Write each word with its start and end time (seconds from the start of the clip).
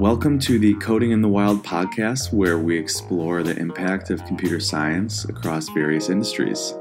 Welcome 0.00 0.38
to 0.38 0.58
the 0.58 0.72
Coding 0.76 1.10
in 1.10 1.20
the 1.20 1.28
Wild 1.28 1.62
podcast, 1.62 2.32
where 2.32 2.58
we 2.58 2.78
explore 2.78 3.42
the 3.42 3.54
impact 3.58 4.08
of 4.08 4.24
computer 4.24 4.58
science 4.58 5.26
across 5.26 5.68
various 5.68 6.08
industries. 6.08 6.72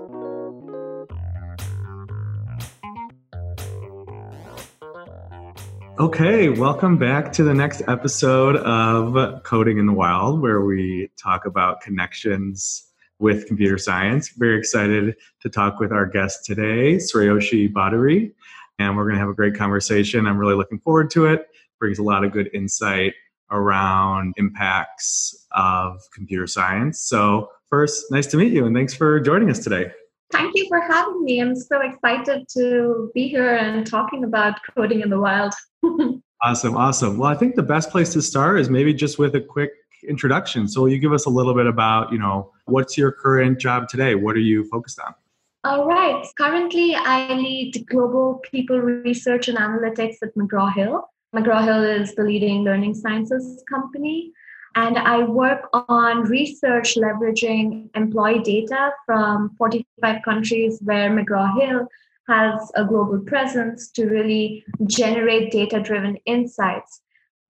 Okay, 6.00 6.48
welcome 6.48 6.98
back 6.98 7.34
to 7.34 7.44
the 7.44 7.54
next 7.54 7.82
episode 7.90 8.56
of 8.56 9.44
Coding 9.44 9.80
in 9.80 9.86
the 9.86 9.92
Wild, 9.92 10.42
where 10.42 10.62
we 10.62 11.12
talk 11.22 11.46
about 11.46 11.82
connections 11.82 12.88
with 13.20 13.48
computer 13.48 13.78
science. 13.78 14.30
Very 14.30 14.58
excited 14.58 15.18
to 15.42 15.50
talk 15.50 15.82
with 15.82 15.92
our 15.92 16.06
guest 16.06 16.46
today, 16.46 16.96
Sreyoshi 16.96 17.70
Bhaduri, 17.70 18.32
and 18.80 18.96
we're 18.96 19.04
going 19.04 19.16
to 19.16 19.20
have 19.20 19.28
a 19.28 19.34
great 19.34 19.56
conversation. 19.56 20.26
I'm 20.26 20.38
really 20.38 20.56
looking 20.56 20.80
forward 20.80 21.12
to 21.12 21.26
it. 21.26 21.48
Brings 21.80 22.00
a 22.00 22.04
lot 22.04 22.24
of 22.24 22.32
good 22.32 22.50
insight 22.54 23.14
around 23.52 24.34
impacts 24.38 25.48
of 25.52 26.02
computer 26.14 26.48
science. 26.48 27.00
So, 27.00 27.50
first, 27.70 28.12
nice 28.12 28.28
to 28.28 28.38
meet 28.38 28.52
you, 28.54 28.66
and 28.66 28.76
thanks 28.76 28.94
for 28.94 29.20
joining 29.20 29.50
us 29.50 29.60
today. 29.60 29.92
Thank 30.32 30.56
you 30.56 30.68
for 30.68 30.82
having 30.82 31.24
me. 31.24 31.40
I'm 31.40 31.56
so 31.56 31.82
excited 31.82 32.48
to 32.56 33.12
be 33.16 33.28
here 33.28 33.56
and 33.56 33.86
talking 33.86 34.24
about 34.24 34.60
coding 34.76 35.02
in 35.02 35.10
the 35.10 35.20
wild. 35.20 35.54
awesome, 36.44 36.76
awesome. 36.76 37.18
Well, 37.18 37.30
I 37.30 37.36
think 37.36 37.56
the 37.56 37.64
best 37.64 37.90
place 37.90 38.14
to 38.14 38.22
start 38.22 38.60
is 38.60 38.70
maybe 38.70 38.94
just 38.94 39.18
with 39.18 39.36
a 39.36 39.42
quick 39.42 39.72
introduction. 40.08 40.68
So, 40.68 40.82
will 40.82 40.90
you 40.90 41.00
give 41.00 41.14
us 41.14 41.26
a 41.26 41.30
little 41.30 41.56
bit 41.56 41.66
about, 41.66 42.12
you 42.12 42.20
know, 42.20 42.52
what's 42.66 42.98
your 42.98 43.12
current 43.12 43.60
job 43.60 43.88
today? 43.88 44.16
What 44.16 44.36
are 44.36 44.42
you 44.42 44.68
focused 44.70 45.00
on? 45.00 45.16
All 45.64 45.88
right. 45.88 46.26
Currently, 46.38 46.96
I 46.96 47.34
lead 47.34 47.86
global 47.90 48.42
people 48.50 48.80
research 48.80 49.50
and 49.50 49.58
analytics 49.58 50.18
at 50.22 50.34
McGraw 50.36 50.74
Hill. 50.74 51.10
McGraw 51.36 51.64
Hill 51.64 51.84
is 51.84 52.16
the 52.16 52.24
leading 52.24 52.64
learning 52.64 52.96
sciences 52.96 53.64
company. 53.70 54.32
And 54.76 54.98
I 54.98 55.24
work 55.24 55.70
on 55.74 56.24
research 56.24 56.96
leveraging 56.96 57.90
employee 57.96 58.40
data 58.40 58.92
from 59.06 59.56
45 59.58 60.22
countries 60.24 60.80
where 60.82 61.10
McGraw 61.10 61.60
Hill 61.60 61.88
has 62.28 62.72
a 62.76 62.86
global 62.86 63.20
presence 63.20 63.90
to 63.92 64.06
really 64.06 64.64
generate 64.86 65.52
data 65.52 65.80
driven 65.80 66.18
insights. 66.26 67.02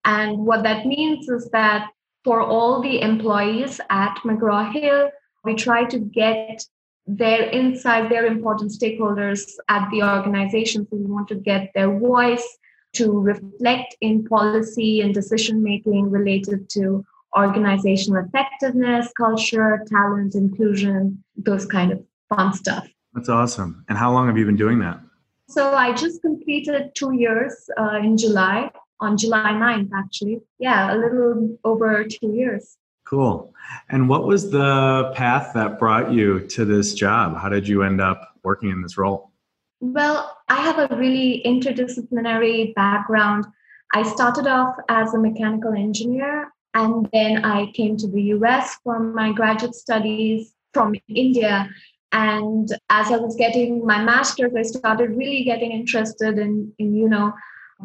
And 0.05 0.39
what 0.39 0.63
that 0.63 0.85
means 0.85 1.27
is 1.27 1.49
that 1.51 1.89
for 2.23 2.41
all 2.41 2.81
the 2.81 3.01
employees 3.01 3.79
at 3.89 4.15
McGraw 4.23 4.71
Hill, 4.71 5.09
we 5.43 5.55
try 5.55 5.85
to 5.85 5.99
get 5.99 6.65
their 7.05 7.49
insight, 7.49 8.09
their 8.09 8.25
important 8.25 8.71
stakeholders 8.71 9.41
at 9.67 9.89
the 9.91 10.03
organization. 10.03 10.87
So 10.89 10.97
we 10.97 11.05
want 11.05 11.27
to 11.29 11.35
get 11.35 11.71
their 11.73 11.97
voice 11.97 12.47
to 12.93 13.19
reflect 13.19 13.95
in 14.01 14.25
policy 14.25 15.01
and 15.01 15.13
decision 15.13 15.61
making 15.61 16.09
related 16.09 16.69
to 16.71 17.05
organizational 17.37 18.25
effectiveness, 18.25 19.11
culture, 19.15 19.83
talent, 19.87 20.35
inclusion, 20.35 21.23
those 21.37 21.65
kind 21.65 21.91
of 21.91 22.03
fun 22.29 22.53
stuff. 22.53 22.87
That's 23.13 23.29
awesome. 23.29 23.85
And 23.89 23.97
how 23.97 24.11
long 24.11 24.27
have 24.27 24.37
you 24.37 24.45
been 24.45 24.55
doing 24.55 24.79
that? 24.79 24.99
So 25.47 25.73
I 25.73 25.93
just 25.93 26.21
completed 26.21 26.91
two 26.95 27.13
years 27.13 27.69
uh, 27.77 27.97
in 27.97 28.17
July, 28.17 28.71
on 28.99 29.17
July 29.17 29.51
9th, 29.51 29.89
actually. 29.95 30.41
Yeah, 30.59 30.93
a 30.93 30.97
little 30.97 31.57
over 31.63 32.03
two 32.03 32.33
years. 32.33 32.77
Cool. 33.05 33.51
And 33.89 34.07
what 34.07 34.25
was 34.25 34.51
the 34.51 35.11
path 35.15 35.53
that 35.55 35.79
brought 35.79 36.11
you 36.11 36.41
to 36.49 36.65
this 36.65 36.93
job? 36.93 37.35
How 37.35 37.49
did 37.49 37.67
you 37.67 37.81
end 37.81 37.99
up 37.99 38.35
working 38.43 38.69
in 38.69 38.83
this 38.83 38.97
role? 38.97 39.31
Well, 39.81 40.37
I 40.49 40.55
have 40.55 40.91
a 40.91 40.95
really 40.95 41.41
interdisciplinary 41.45 42.73
background. 42.75 43.45
I 43.93 44.03
started 44.03 44.45
off 44.45 44.75
as 44.89 45.13
a 45.13 45.19
mechanical 45.19 45.73
engineer, 45.73 46.51
and 46.73 47.07
then 47.13 47.45
I 47.45 47.71
came 47.71 47.95
to 47.97 48.07
the 48.07 48.21
US 48.35 48.75
for 48.83 48.99
my 48.99 49.31
graduate 49.31 49.75
studies 49.75 50.53
from 50.73 50.95
India. 51.07 51.69
And 52.11 52.69
as 52.89 53.11
I 53.11 53.17
was 53.17 53.35
getting 53.35 53.85
my 53.85 54.03
master's, 54.03 54.53
I 54.55 54.63
started 54.63 55.11
really 55.11 55.43
getting 55.43 55.71
interested 55.71 56.37
in, 56.37 56.73
in 56.77 56.93
you 56.93 57.07
know, 57.07 57.33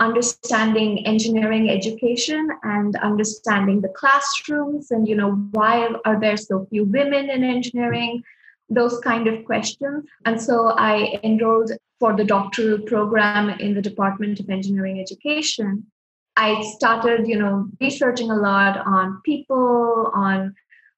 understanding 0.00 1.06
engineering 1.06 1.70
education 1.70 2.48
and 2.64 2.96
understanding 2.96 3.80
the 3.80 3.88
classrooms 3.90 4.90
and 4.90 5.06
you 5.06 5.14
know 5.14 5.34
why 5.52 5.88
are 6.04 6.19
there 6.19 6.36
so 6.36 6.66
few 6.69 6.84
women 6.84 7.30
in 7.30 7.44
engineering 7.44 8.20
those 8.69 8.98
kind 9.00 9.26
of 9.26 9.44
questions. 9.44 10.04
And 10.25 10.41
so 10.41 10.75
i 10.78 11.19
enrolled 11.22 11.72
for 12.00 12.16
the 12.16 12.25
doctoral 12.25 12.78
program 12.80 13.50
in 13.60 13.75
the 13.75 13.82
department 13.82 14.41
of 14.41 14.50
engineering 14.50 15.00
education. 15.00 15.86
I 16.36 16.62
started 16.76 17.28
you 17.28 17.38
know 17.38 17.69
researching 17.80 18.30
a 18.30 18.36
lot 18.36 18.78
on 18.86 19.20
people 19.25 20.10
on 20.14 20.54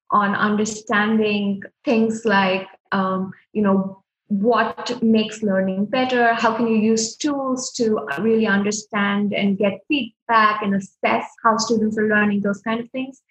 on 0.09 0.35
understanding 0.35 1.61
things 1.85 2.25
like 2.25 2.67
um, 2.91 3.31
you 3.53 3.61
know 3.61 4.03
what 4.29 5.01
makes 5.01 5.41
learning 5.41 5.85
better 5.85 6.33
how 6.33 6.53
can 6.53 6.67
you 6.67 6.75
use 6.75 7.15
tools 7.15 7.71
to 7.71 8.05
really 8.19 8.45
understand 8.45 9.33
and 9.33 9.57
get 9.57 9.79
feedback 9.87 10.61
and 10.61 10.75
assess 10.75 11.25
how 11.43 11.55
students 11.55 11.97
are 11.97 12.09
learning 12.09 12.41
those 12.41 12.61
kind 12.61 12.81
of 12.81 12.89
things. 12.91 13.21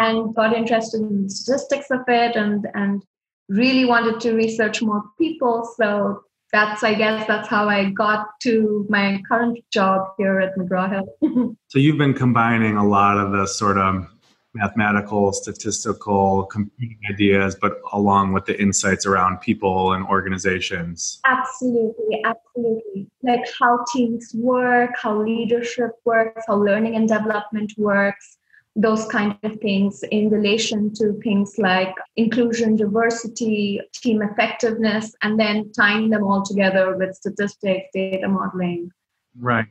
And 0.00 0.34
got 0.34 0.56
interested 0.56 1.02
in 1.02 1.28
statistics 1.28 1.90
of 1.90 2.00
it 2.08 2.36
and 2.36 2.66
and 2.74 3.02
really 3.48 3.84
wanted 3.84 4.20
to 4.20 4.32
research 4.32 4.82
more 4.82 5.02
people 5.18 5.68
so 5.76 6.22
that's 6.52 6.82
i 6.82 6.94
guess 6.94 7.26
that's 7.26 7.48
how 7.48 7.68
i 7.68 7.90
got 7.90 8.28
to 8.40 8.86
my 8.88 9.20
current 9.28 9.58
job 9.70 10.08
here 10.18 10.40
at 10.40 10.56
mcgraw 10.56 10.90
hill 10.90 11.56
so 11.68 11.78
you've 11.78 11.98
been 11.98 12.14
combining 12.14 12.76
a 12.76 12.86
lot 12.86 13.18
of 13.18 13.32
the 13.32 13.46
sort 13.46 13.78
of 13.78 14.06
mathematical, 14.54 15.32
statistical, 15.32 16.44
computing 16.44 16.98
ideas, 17.10 17.56
but 17.60 17.80
along 17.92 18.32
with 18.32 18.46
the 18.46 18.60
insights 18.60 19.04
around 19.04 19.40
people 19.40 19.92
and 19.92 20.06
organizations. 20.06 21.20
Absolutely, 21.26 22.22
absolutely. 22.24 23.08
Like 23.22 23.44
how 23.58 23.84
teams 23.92 24.32
work, 24.34 24.92
how 24.96 25.20
leadership 25.20 25.90
works, 26.04 26.44
how 26.46 26.54
learning 26.54 26.94
and 26.94 27.08
development 27.08 27.72
works, 27.76 28.38
those 28.76 29.06
kind 29.06 29.38
of 29.44 29.56
things 29.60 30.02
in 30.10 30.30
relation 30.30 30.92
to 30.94 31.12
things 31.22 31.54
like 31.58 31.94
inclusion, 32.16 32.76
diversity, 32.76 33.80
team 33.92 34.20
effectiveness, 34.22 35.14
and 35.22 35.38
then 35.38 35.70
tying 35.72 36.10
them 36.10 36.24
all 36.24 36.42
together 36.42 36.96
with 36.96 37.14
statistics, 37.14 37.86
data 37.92 38.28
modeling. 38.28 38.90
Right, 39.38 39.66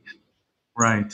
right. 0.77 1.13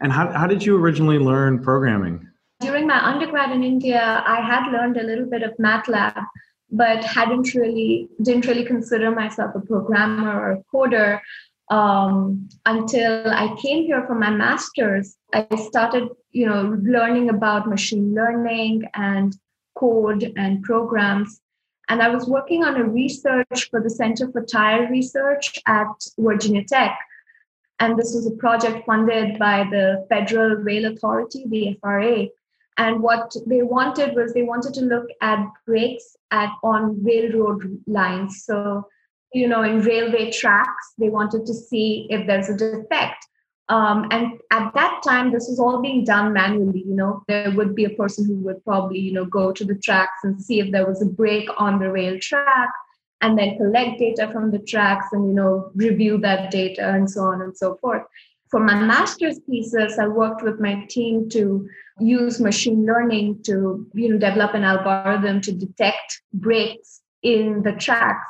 And 0.00 0.12
how, 0.12 0.32
how 0.32 0.46
did 0.46 0.64
you 0.64 0.76
originally 0.76 1.18
learn 1.18 1.62
programming? 1.62 2.26
During 2.60 2.88
my 2.88 3.04
undergrad 3.04 3.52
in 3.52 3.62
India, 3.62 4.24
I 4.26 4.40
had 4.40 4.70
learned 4.72 4.96
a 4.96 5.04
little 5.04 5.26
bit 5.26 5.44
of 5.44 5.52
MATLAB, 5.58 6.24
but 6.70 7.04
hadn't 7.04 7.54
really 7.54 8.08
didn't 8.22 8.46
really 8.46 8.64
consider 8.64 9.10
myself 9.10 9.54
a 9.54 9.60
programmer 9.60 10.38
or 10.38 10.50
a 10.52 10.62
coder 10.72 11.20
um, 11.70 12.48
until 12.66 13.30
I 13.30 13.54
came 13.60 13.84
here 13.84 14.04
for 14.06 14.14
my 14.14 14.30
master's. 14.30 15.16
I 15.32 15.46
started, 15.56 16.08
you 16.30 16.46
know, 16.46 16.76
learning 16.82 17.28
about 17.28 17.68
machine 17.68 18.14
learning 18.14 18.84
and 18.94 19.36
code 19.76 20.32
and 20.36 20.62
programs. 20.62 21.40
And 21.88 22.02
I 22.02 22.08
was 22.08 22.26
working 22.26 22.64
on 22.64 22.76
a 22.76 22.84
research 22.84 23.70
for 23.70 23.80
the 23.80 23.90
Center 23.90 24.30
for 24.30 24.44
Tire 24.44 24.90
Research 24.90 25.58
at 25.66 25.88
Virginia 26.18 26.64
Tech. 26.64 26.98
And 27.80 27.96
this 27.96 28.12
was 28.14 28.26
a 28.26 28.36
project 28.36 28.84
funded 28.86 29.38
by 29.38 29.64
the 29.70 30.04
Federal 30.08 30.56
Rail 30.56 30.92
Authority, 30.92 31.44
the 31.46 31.78
FRA. 31.80 32.26
And 32.76 33.02
what 33.02 33.34
they 33.46 33.62
wanted 33.62 34.14
was 34.14 34.32
they 34.32 34.42
wanted 34.42 34.74
to 34.74 34.82
look 34.82 35.06
at 35.20 35.44
brakes 35.66 36.16
at 36.30 36.50
on 36.62 37.02
railroad 37.02 37.82
lines. 37.86 38.44
So, 38.44 38.86
you 39.32 39.48
know, 39.48 39.62
in 39.62 39.80
railway 39.80 40.30
tracks, 40.30 40.94
they 40.98 41.08
wanted 41.08 41.46
to 41.46 41.54
see 41.54 42.06
if 42.10 42.26
there's 42.26 42.48
a 42.48 42.56
defect. 42.56 43.26
Um, 43.68 44.08
and 44.10 44.40
at 44.50 44.72
that 44.74 45.02
time, 45.04 45.30
this 45.30 45.46
was 45.48 45.60
all 45.60 45.82
being 45.82 46.04
done 46.04 46.32
manually. 46.32 46.84
You 46.86 46.94
know, 46.94 47.22
there 47.28 47.50
would 47.50 47.74
be 47.74 47.84
a 47.84 47.90
person 47.90 48.26
who 48.26 48.36
would 48.36 48.64
probably, 48.64 48.98
you 48.98 49.12
know, 49.12 49.26
go 49.26 49.52
to 49.52 49.64
the 49.64 49.74
tracks 49.74 50.20
and 50.24 50.40
see 50.40 50.60
if 50.60 50.72
there 50.72 50.86
was 50.86 51.02
a 51.02 51.06
break 51.06 51.48
on 51.58 51.78
the 51.78 51.90
rail 51.90 52.18
track, 52.18 52.70
and 53.20 53.36
then 53.36 53.58
collect 53.58 53.98
data 53.98 54.30
from 54.32 54.50
the 54.50 54.60
tracks 54.60 55.08
and 55.12 55.26
you 55.26 55.34
know 55.34 55.70
review 55.74 56.18
that 56.18 56.50
data 56.50 56.88
and 56.88 57.10
so 57.10 57.22
on 57.22 57.42
and 57.42 57.56
so 57.56 57.76
forth. 57.76 58.02
For 58.48 58.60
my 58.60 58.80
master's 58.80 59.38
thesis, 59.40 59.98
I 59.98 60.06
worked 60.06 60.42
with 60.42 60.60
my 60.60 60.86
team 60.88 61.28
to 61.30 61.68
use 62.00 62.40
machine 62.40 62.86
learning 62.86 63.42
to 63.42 63.86
you 63.92 64.08
know 64.08 64.18
develop 64.18 64.54
an 64.54 64.64
algorithm 64.64 65.40
to 65.42 65.52
detect 65.52 66.22
breaks 66.32 67.02
in 67.22 67.62
the 67.62 67.72
tracks 67.72 68.24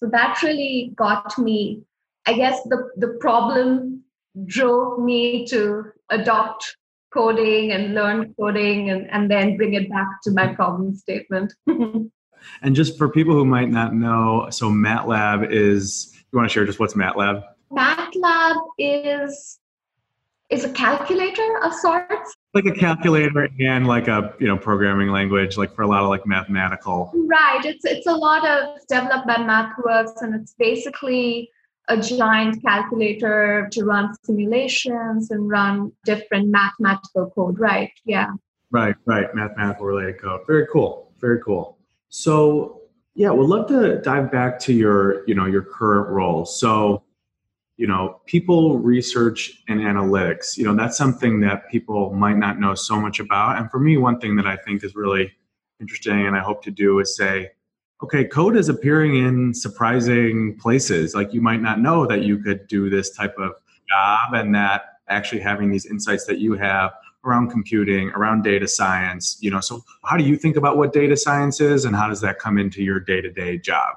so 0.00 0.08
that 0.10 0.42
really 0.42 0.92
got 0.96 1.38
me 1.38 1.82
i 2.26 2.32
guess 2.32 2.62
the 2.64 2.88
the 2.96 3.16
problem 3.20 4.02
drove 4.46 4.98
me 4.98 5.46
to 5.46 5.84
adopt 6.10 6.76
coding 7.12 7.72
and 7.72 7.94
learn 7.94 8.34
coding 8.38 8.90
and, 8.90 9.10
and 9.10 9.30
then 9.30 9.56
bring 9.56 9.74
it 9.74 9.90
back 9.90 10.06
to 10.24 10.30
my 10.30 10.54
problem 10.54 10.94
statement. 10.94 11.52
And 12.62 12.74
just 12.74 12.96
for 12.96 13.10
people 13.10 13.34
who 13.34 13.44
might 13.44 13.68
not 13.68 13.94
know 13.94 14.48
so 14.50 14.70
matlab 14.70 15.46
is 15.50 16.10
you 16.32 16.38
want 16.38 16.48
to 16.48 16.52
share 16.52 16.64
just 16.64 16.80
what's 16.80 16.94
matlab? 16.94 17.42
Matlab 17.70 18.56
is 18.78 19.58
is 20.48 20.64
a 20.64 20.72
calculator 20.72 21.60
of 21.62 21.74
sorts 21.74 22.34
like 22.54 22.66
a 22.66 22.72
calculator 22.72 23.48
and 23.60 23.86
like 23.86 24.08
a 24.08 24.34
you 24.40 24.46
know 24.46 24.56
programming 24.56 25.08
language 25.08 25.56
like 25.56 25.74
for 25.74 25.82
a 25.82 25.86
lot 25.86 26.02
of 26.02 26.08
like 26.08 26.26
mathematical. 26.26 27.12
Right. 27.14 27.64
It's 27.64 27.84
it's 27.84 28.06
a 28.06 28.14
lot 28.14 28.46
of 28.46 28.78
developed 28.88 29.26
by 29.26 29.36
mathworks 29.36 30.22
and 30.22 30.34
it's 30.34 30.54
basically 30.58 31.50
a 31.88 31.96
giant 31.96 32.62
calculator 32.62 33.68
to 33.72 33.84
run 33.84 34.14
simulations 34.24 35.30
and 35.30 35.48
run 35.48 35.92
different 36.04 36.48
mathematical 36.48 37.30
code 37.30 37.58
right? 37.58 37.92
Yeah. 38.04 38.30
Right 38.70 38.96
right. 39.06 39.32
Mathematical 39.34 39.86
related 39.86 40.20
code. 40.20 40.40
Very 40.46 40.66
cool. 40.72 41.12
Very 41.20 41.40
cool. 41.42 41.78
So 42.08 42.80
yeah 43.14 43.30
we'd 43.30 43.46
love 43.46 43.68
to 43.68 44.00
dive 44.00 44.32
back 44.32 44.58
to 44.60 44.72
your 44.72 45.26
you 45.28 45.36
know 45.36 45.46
your 45.46 45.62
current 45.62 46.08
role. 46.08 46.44
So 46.44 47.04
you 47.80 47.86
know 47.86 48.20
people 48.26 48.78
research 48.78 49.62
and 49.68 49.80
analytics 49.80 50.58
you 50.58 50.64
know 50.64 50.74
that's 50.74 50.98
something 50.98 51.40
that 51.40 51.66
people 51.70 52.12
might 52.12 52.36
not 52.36 52.60
know 52.60 52.74
so 52.74 53.00
much 53.00 53.20
about. 53.20 53.56
And 53.56 53.70
for 53.70 53.80
me 53.80 53.96
one 53.96 54.20
thing 54.20 54.36
that 54.36 54.46
i 54.46 54.54
think 54.54 54.84
is 54.84 54.94
really 54.94 55.32
interesting 55.80 56.26
and 56.26 56.36
i 56.36 56.40
hope 56.40 56.62
to 56.64 56.70
do 56.70 56.98
is 57.00 57.16
say 57.16 57.50
okay 58.02 58.22
code 58.24 58.54
is 58.54 58.68
appearing 58.68 59.16
in 59.16 59.54
surprising 59.54 60.58
places. 60.58 61.14
Like 61.14 61.32
you 61.32 61.40
might 61.40 61.62
not 61.62 61.80
know 61.80 62.06
that 62.06 62.20
you 62.22 62.36
could 62.36 62.66
do 62.66 62.90
this 62.90 63.16
type 63.16 63.34
of 63.38 63.52
job 63.88 64.34
and 64.34 64.54
that 64.54 64.82
actually 65.08 65.40
having 65.40 65.70
these 65.70 65.86
insights 65.86 66.26
that 66.26 66.38
you 66.38 66.52
have 66.52 66.92
around 67.24 67.50
computing 67.50 68.10
around 68.10 68.42
data 68.42 68.68
science 68.68 69.38
you 69.40 69.50
know 69.50 69.60
so 69.60 69.82
how 70.04 70.18
do 70.18 70.24
you 70.24 70.36
think 70.36 70.56
about 70.56 70.76
what 70.76 70.92
data 70.92 71.16
science 71.16 71.62
is 71.62 71.86
and 71.86 71.96
how 71.96 72.08
does 72.08 72.20
that 72.20 72.38
come 72.38 72.58
into 72.58 72.82
your 72.82 73.00
day-to-day 73.00 73.56
job? 73.56 73.96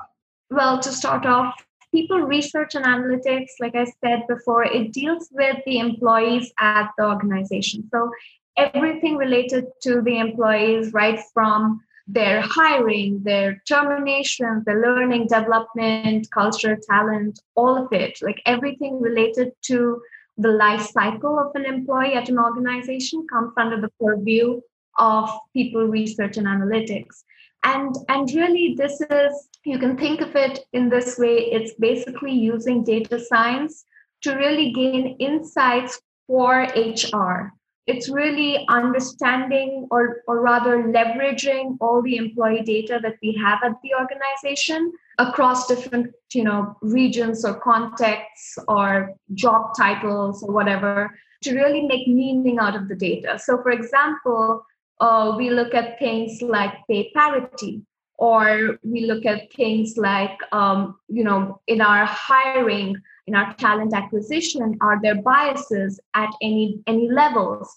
Well 0.49 0.79
to 0.79 0.91
start 0.91 1.25
off 1.25 1.65
people 1.93 2.19
research 2.19 2.75
and 2.75 2.85
analytics, 2.85 3.51
like 3.59 3.75
I 3.75 3.85
said 4.01 4.23
before, 4.27 4.63
it 4.65 4.91
deals 4.91 5.29
with 5.31 5.57
the 5.65 5.79
employees 5.79 6.51
at 6.59 6.89
the 6.97 7.05
organization. 7.05 7.87
So 7.91 8.11
everything 8.57 9.15
related 9.15 9.67
to 9.83 10.01
the 10.01 10.17
employees, 10.17 10.91
right 10.91 11.19
from 11.33 11.81
their 12.07 12.41
hiring, 12.41 13.21
their 13.23 13.61
terminations, 13.65 14.65
their 14.65 14.81
learning, 14.81 15.27
development, 15.27 16.27
culture, 16.33 16.77
talent, 16.89 17.39
all 17.55 17.77
of 17.77 17.93
it, 17.93 18.17
like 18.21 18.41
everything 18.45 18.99
related 18.99 19.53
to 19.69 20.01
the 20.37 20.49
life 20.49 20.81
cycle 20.81 21.39
of 21.39 21.51
an 21.55 21.65
employee 21.65 22.15
at 22.15 22.27
an 22.27 22.39
organization 22.39 23.25
comes 23.31 23.53
under 23.55 23.79
the 23.79 23.91
purview 24.01 24.59
of 24.97 25.29
people 25.53 25.85
research 25.85 26.37
and 26.37 26.47
analytics 26.47 27.23
and 27.63 27.95
and 28.09 28.29
really 28.33 28.75
this 28.77 29.01
is 29.01 29.49
you 29.63 29.79
can 29.79 29.97
think 29.97 30.21
of 30.21 30.35
it 30.35 30.59
in 30.73 30.89
this 30.89 31.17
way 31.17 31.35
it's 31.51 31.73
basically 31.79 32.31
using 32.31 32.83
data 32.83 33.19
science 33.19 33.85
to 34.21 34.35
really 34.35 34.71
gain 34.71 35.15
insights 35.19 36.01
for 36.27 36.67
hr 36.75 37.51
it's 37.85 38.07
really 38.09 38.65
understanding 38.69 39.87
or, 39.91 40.21
or 40.27 40.41
rather 40.41 40.83
leveraging 40.83 41.77
all 41.81 42.01
the 42.01 42.15
employee 42.15 42.61
data 42.61 42.97
that 43.03 43.15
we 43.21 43.33
have 43.33 43.59
at 43.63 43.73
the 43.83 43.93
organization 43.99 44.91
across 45.19 45.67
different 45.67 46.07
you 46.33 46.43
know 46.43 46.75
regions 46.81 47.45
or 47.45 47.59
contexts 47.59 48.57
or 48.67 49.13
job 49.33 49.75
titles 49.77 50.43
or 50.43 50.53
whatever 50.53 51.13
to 51.41 51.53
really 51.53 51.85
make 51.85 52.07
meaning 52.07 52.57
out 52.57 52.75
of 52.75 52.87
the 52.87 52.95
data. 52.95 53.37
So 53.37 53.61
for 53.61 53.71
example 53.71 54.65
uh, 54.99 55.33
we 55.37 55.49
look 55.49 55.73
at 55.73 55.99
things 55.99 56.41
like 56.41 56.73
pay 56.89 57.11
parity. 57.13 57.81
Or 58.19 58.77
we 58.83 59.05
look 59.05 59.25
at 59.25 59.51
things 59.53 59.97
like 59.97 60.37
um, 60.51 60.99
you 61.09 61.23
know 61.23 61.59
in 61.67 61.81
our 61.81 62.05
hiring 62.05 62.95
in 63.27 63.35
our 63.35 63.53
talent 63.55 63.93
acquisition 63.93 64.77
are 64.81 64.99
there 65.01 65.21
biases 65.21 65.99
at 66.13 66.29
any 66.41 66.79
any 66.87 67.09
levels? 67.09 67.75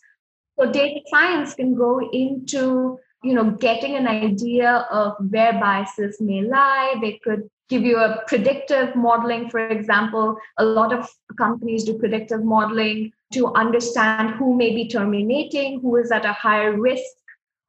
So 0.59 0.71
data 0.71 1.01
science 1.09 1.55
can 1.55 1.75
go 1.75 2.11
into 2.11 2.99
you 3.25 3.35
know 3.35 3.51
getting 3.53 3.97
an 3.97 4.07
idea 4.07 4.87
of 4.91 5.17
where 5.31 5.55
biases 5.55 6.21
may 6.21 6.43
lie. 6.43 6.95
They 7.01 7.19
could 7.25 7.49
give 7.69 7.83
you 7.83 7.99
a 7.99 8.23
predictive 8.27 8.95
modeling 8.95 9.51
for 9.51 9.69
example 9.69 10.37
a 10.59 10.65
lot 10.65 10.93
of 10.93 11.09
companies 11.37 11.85
do 11.85 11.99
predictive 11.99 12.45
modeling 12.45 13.13
to 13.33 13.53
understand 13.55 14.31
who 14.37 14.57
may 14.57 14.75
be 14.75 14.89
terminating, 14.89 15.81
who 15.81 15.97
is 15.97 16.11
at 16.11 16.25
a 16.25 16.33
higher 16.33 16.79
risk 16.79 17.03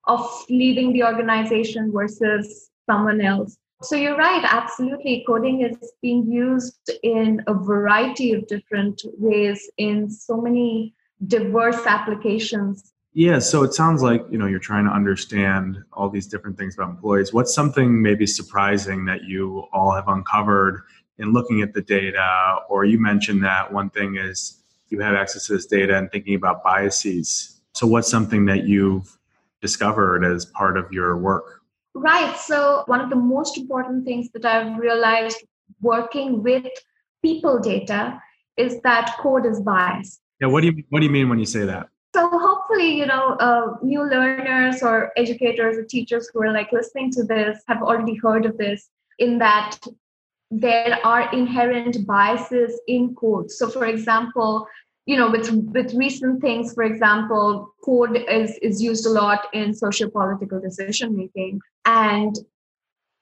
of 0.06 0.46
leaving 0.50 0.94
the 0.94 1.04
organization 1.04 1.92
versus 1.92 2.70
someone 2.90 3.22
else. 3.22 3.58
So 3.84 3.96
you're 3.96 4.18
right, 4.18 4.44
absolutely. 4.44 5.24
Coding 5.28 5.62
is 5.62 5.92
being 6.02 6.32
used 6.32 6.92
in 7.04 7.44
a 7.48 7.54
variety 7.54 8.34
of 8.34 8.48
different 8.48 9.02
ways 9.18 9.70
in 9.78 10.10
so 10.10 10.38
many 10.38 10.96
diverse 11.28 11.86
applications. 11.86 12.94
Yeah, 13.18 13.40
so 13.40 13.64
it 13.64 13.74
sounds 13.74 14.04
like, 14.04 14.24
you 14.30 14.38
know, 14.38 14.46
you're 14.46 14.60
trying 14.60 14.86
to 14.86 14.92
understand 14.92 15.84
all 15.92 16.08
these 16.08 16.28
different 16.28 16.56
things 16.56 16.76
about 16.76 16.92
employees. 16.92 17.34
What's 17.34 17.52
something 17.52 18.00
maybe 18.00 18.28
surprising 18.28 19.06
that 19.06 19.24
you 19.24 19.66
all 19.74 19.92
have 19.92 20.08
uncovered 20.08 20.84
in 21.18 21.34
looking 21.34 21.64
at 21.64 21.74
the 21.74 21.82
data 21.82 22.60
or 22.70 22.86
you 22.86 23.00
mentioned 23.02 23.44
that 23.44 23.74
one 23.74 23.90
thing 23.90 24.18
is 24.18 24.62
you 24.90 25.00
have 25.00 25.16
access 25.16 25.48
to 25.48 25.54
this 25.54 25.66
data 25.66 25.98
and 25.98 26.12
thinking 26.12 26.36
about 26.36 26.64
biases. 26.64 27.60
So, 27.74 27.88
what's 27.88 28.08
something 28.08 28.46
that 28.46 28.66
you've 28.66 29.18
discovered 29.64 30.24
as 30.24 30.46
part 30.46 30.78
of 30.78 30.92
your 30.92 31.18
work? 31.18 31.62
Right. 31.96 32.38
So, 32.38 32.84
one 32.86 33.02
of 33.02 33.10
the 33.10 33.16
most 33.16 33.58
important 33.58 34.06
things 34.06 34.30
that 34.36 34.46
I've 34.46 34.78
realized 34.78 35.44
working 35.82 36.44
with 36.44 36.68
people 37.24 37.58
data 37.58 38.22
is 38.58 38.80
that 38.82 39.18
code 39.18 39.48
is 39.48 39.60
biased. 39.60 40.22
Yeah. 40.40 40.50
What 40.50 40.62
do 40.62 40.68
you 40.68 40.84
What 40.90 41.00
do 41.00 41.08
you 41.08 41.12
mean 41.12 41.30
when 41.30 41.40
you 41.40 41.48
say 41.48 41.66
that? 41.66 41.90
So 42.18 42.28
hopefully, 42.32 42.98
you 42.98 43.06
know, 43.06 43.36
uh, 43.40 43.76
new 43.84 44.02
learners 44.02 44.82
or 44.82 45.12
educators 45.18 45.78
or 45.78 45.84
teachers 45.84 46.28
who 46.34 46.42
are 46.42 46.52
like 46.52 46.72
listening 46.72 47.12
to 47.12 47.24
this 47.24 47.62
have 47.68 47.84
already 47.84 48.16
heard 48.16 48.48
of 48.48 48.58
this. 48.58 48.90
In 49.20 49.38
that 49.38 49.78
there 50.50 50.98
are 51.04 51.32
inherent 51.32 52.08
biases 52.08 52.82
in 52.88 53.14
code. 53.14 53.52
So, 53.52 53.70
for 53.70 53.86
example, 53.86 54.68
you 55.06 55.16
know, 55.16 55.30
with 55.30 55.52
with 55.76 55.94
recent 55.94 56.42
things, 56.42 56.74
for 56.74 56.86
example, 56.86 57.72
code 57.86 58.18
is 58.28 58.58
is 58.64 58.82
used 58.82 59.06
a 59.06 59.12
lot 59.12 59.46
in 59.54 59.76
social 59.76 60.10
political 60.10 60.60
decision 60.60 61.16
making, 61.16 61.62
and 61.86 62.36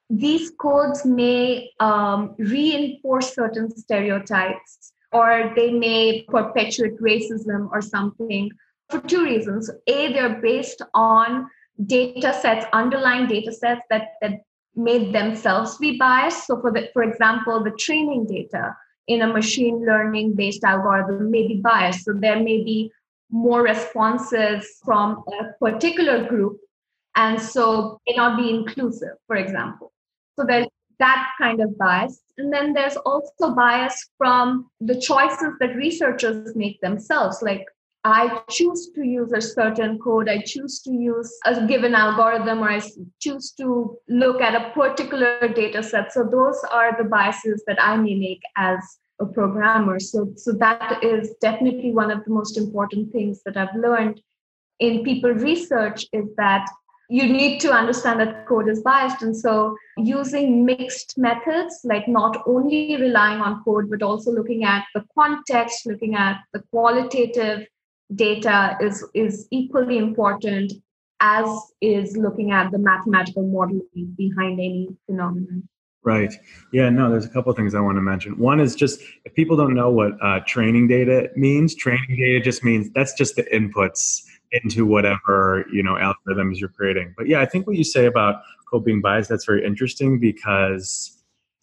these 0.10 0.52
codes 0.52 1.06
may 1.06 1.70
um, 1.82 2.34
reinforce 2.38 3.36
certain 3.36 3.76
stereotypes 3.76 4.94
or 5.12 5.52
they 5.56 5.72
may 5.72 6.24
perpetuate 6.30 6.98
racism 7.02 7.70
or 7.72 7.82
something 7.82 8.52
for 8.90 9.00
two 9.02 9.24
reasons 9.24 9.70
a 9.88 10.14
they're 10.14 10.42
based 10.42 10.82
on 10.94 11.48
data 11.86 12.34
sets 12.34 12.66
underlying 12.74 13.28
data 13.28 13.52
sets 13.52 13.82
that 13.90 14.10
that 14.22 14.42
made 14.76 15.14
themselves 15.14 15.78
be 15.78 15.98
biased. 15.98 16.48
So 16.48 16.60
for 16.60 16.72
the, 16.72 16.90
for 16.94 17.04
example, 17.04 17.64
the 17.64 17.72
training 17.72 18.28
data 18.28 18.76
in 19.08 19.22
a 19.22 19.28
machine 19.28 19.86
learning 19.86 20.36
based 20.36 20.64
algorithm 20.64 21.32
may 21.32 21.48
be 21.48 21.62
biased. 21.64 22.06
So 22.06 22.14
there 22.14 22.38
may 22.38 22.64
be 22.64 22.92
more 23.32 23.62
responses 23.62 24.68
from 24.84 25.24
a 25.40 25.54
particular 25.60 26.28
group 26.28 26.58
and 27.16 27.42
so 27.42 28.00
may 28.08 28.16
not 28.16 28.38
be 28.38 28.50
inclusive, 28.50 29.16
for 29.28 29.38
example. 29.38 29.94
So 30.38 30.46
there's 30.46 30.68
that 31.00 31.32
kind 31.40 31.62
of 31.62 31.78
bias. 31.78 32.22
And 32.38 32.52
then 32.52 32.74
there's 32.74 32.98
also 32.98 33.54
bias 33.54 34.10
from 34.18 34.70
the 34.82 35.00
choices 35.00 35.54
that 35.60 35.76
researchers 35.76 36.56
make 36.56 36.82
themselves. 36.82 37.42
Like 37.42 37.66
I 38.06 38.40
choose 38.52 38.92
to 38.94 39.04
use 39.04 39.32
a 39.34 39.42
certain 39.42 39.98
code, 39.98 40.30
I 40.30 40.38
choose 40.38 40.80
to 40.82 40.92
use 40.92 41.36
a 41.44 41.66
given 41.66 41.96
algorithm, 41.96 42.60
or 42.60 42.70
I 42.70 42.82
choose 43.20 43.52
to 43.54 43.98
look 44.08 44.42
at 44.42 44.54
a 44.54 44.70
particular 44.74 45.48
data 45.48 45.82
set. 45.82 46.14
So 46.14 46.24
those 46.24 46.64
are 46.72 46.96
the 46.96 47.10
biases 47.10 47.64
that 47.66 47.82
I 47.82 47.98
may 47.98 48.14
make 48.14 48.44
as 48.58 48.78
a 49.20 49.26
programmer. 49.26 50.00
So, 50.00 50.32
so 50.36 50.52
that 50.52 51.04
is 51.04 51.34
definitely 51.42 51.94
one 51.94 52.12
of 52.12 52.24
the 52.26 52.30
most 52.30 52.60
important 52.60 53.12
things 53.12 53.42
that 53.44 53.58
I've 53.58 53.76
learned 53.76 54.22
in 54.80 55.04
people 55.04 55.32
research 55.32 56.06
is 56.14 56.26
that 56.38 56.68
you 57.10 57.26
need 57.26 57.60
to 57.62 57.72
understand 57.72 58.20
that 58.20 58.46
code 58.48 58.70
is 58.70 58.84
biased. 58.84 59.24
And 59.24 59.36
so 59.36 59.76
using 59.98 60.64
mixed 60.64 61.18
methods, 61.18 61.80
like 61.84 62.08
not 62.08 62.44
only 62.46 62.98
relying 62.98 63.42
on 63.42 63.64
code, 63.64 63.90
but 63.90 64.04
also 64.04 64.32
looking 64.32 64.64
at 64.64 64.86
the 64.94 65.04
context, 65.18 65.88
looking 65.88 66.14
at 66.14 66.42
the 66.54 66.62
qualitative 66.72 67.66
data 68.14 68.78
is, 68.82 69.04
is 69.14 69.48
equally 69.52 69.98
important 69.98 70.74
as 71.20 71.48
is 71.82 72.18
looking 72.18 72.52
at 72.52 72.72
the 72.72 72.78
mathematical 72.78 73.44
modeling 73.44 74.14
behind 74.18 74.60
any 74.60 74.90
phenomenon. 75.06 75.68
Right. 76.04 76.36
Yeah, 76.72 76.90
no, 76.90 77.10
there's 77.10 77.26
a 77.26 77.30
couple 77.30 77.52
things 77.54 77.74
I 77.74 77.80
want 77.80 77.98
to 77.98 78.02
mention. 78.02 78.38
One 78.38 78.60
is 78.60 78.76
just 78.76 79.02
if 79.24 79.34
people 79.34 79.58
don't 79.58 79.74
know 79.74 79.90
what 79.90 80.12
uh, 80.22 80.42
training 80.46 80.88
data 80.88 81.30
means, 81.36 81.74
training 81.74 82.18
data 82.18 82.40
just 82.40 82.64
means 82.64 82.92
that's 82.92 83.14
just 83.14 83.36
the 83.36 83.44
inputs 83.46 84.22
into 84.52 84.86
whatever, 84.86 85.66
you 85.72 85.82
know, 85.82 85.96
algorithms 85.96 86.60
you're 86.60 86.70
creating. 86.70 87.16
But 87.18 87.28
yeah, 87.28 87.42
I 87.42 87.48
think 87.48 87.66
what 87.66 87.76
you 87.76 87.84
say 87.84 88.06
about 88.06 88.42
code 88.70 88.86
being 88.86 89.02
biased, 89.02 89.30
that's 89.30 89.46
very 89.46 89.66
interesting 89.66 90.20
because 90.20 91.15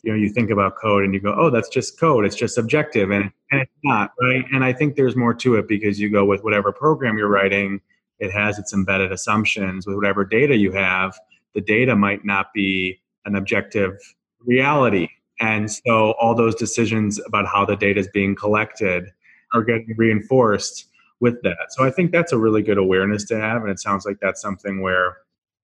you 0.03 0.11
know 0.13 0.19
you 0.19 0.29
think 0.29 0.51
about 0.51 0.77
code 0.77 1.05
and 1.05 1.15
you 1.15 1.21
go 1.21 1.35
oh 1.37 1.51
that's 1.51 1.69
just 1.69 1.99
code 1.99 2.25
it's 2.25 2.37
just 2.37 2.59
objective 2.59 3.11
and, 3.11 3.31
and 3.51 3.63
it's 3.63 3.71
not 3.85 4.13
right 4.21 4.45
and 4.53 4.65
i 4.65 4.73
think 4.73 4.97
there's 4.97 5.17
more 5.17 5.33
to 5.35 5.57
it 5.57 5.69
because 5.69 6.01
you 6.01 6.11
go 6.11 6.25
with 6.25 6.43
whatever 6.43 6.73
program 6.73 7.17
you're 7.17 7.29
writing 7.29 7.81
it 8.23 8.31
has 8.31 8.57
its 8.57 8.73
embedded 8.73 9.11
assumptions 9.11 9.85
with 9.85 9.97
whatever 9.97 10.25
data 10.25 10.57
you 10.57 10.71
have. 10.71 11.19
The 11.55 11.61
data 11.61 11.97
might 11.97 12.25
not 12.25 12.53
be 12.55 13.01
an 13.25 13.35
objective 13.35 13.99
reality. 14.39 15.09
And 15.41 15.69
so 15.69 16.13
all 16.21 16.33
those 16.37 16.55
decisions 16.55 17.21
about 17.27 17.47
how 17.47 17.65
the 17.65 17.75
data 17.75 17.99
is 17.99 18.09
being 18.15 18.37
collected 18.37 19.07
are 19.53 19.65
getting 19.65 19.93
reinforced 19.97 20.87
with 21.19 21.43
that. 21.43 21.57
So 21.71 21.85
I 21.85 21.91
think 21.91 22.13
that's 22.13 22.31
a 22.31 22.39
really 22.39 22.63
good 22.63 22.79
awareness 22.79 23.25
to 23.25 23.41
have. 23.41 23.63
And 23.63 23.71
it 23.73 23.81
sounds 23.81 24.07
like 24.07 24.19
that's 24.21 24.41
something 24.41 24.81
where, 24.81 25.17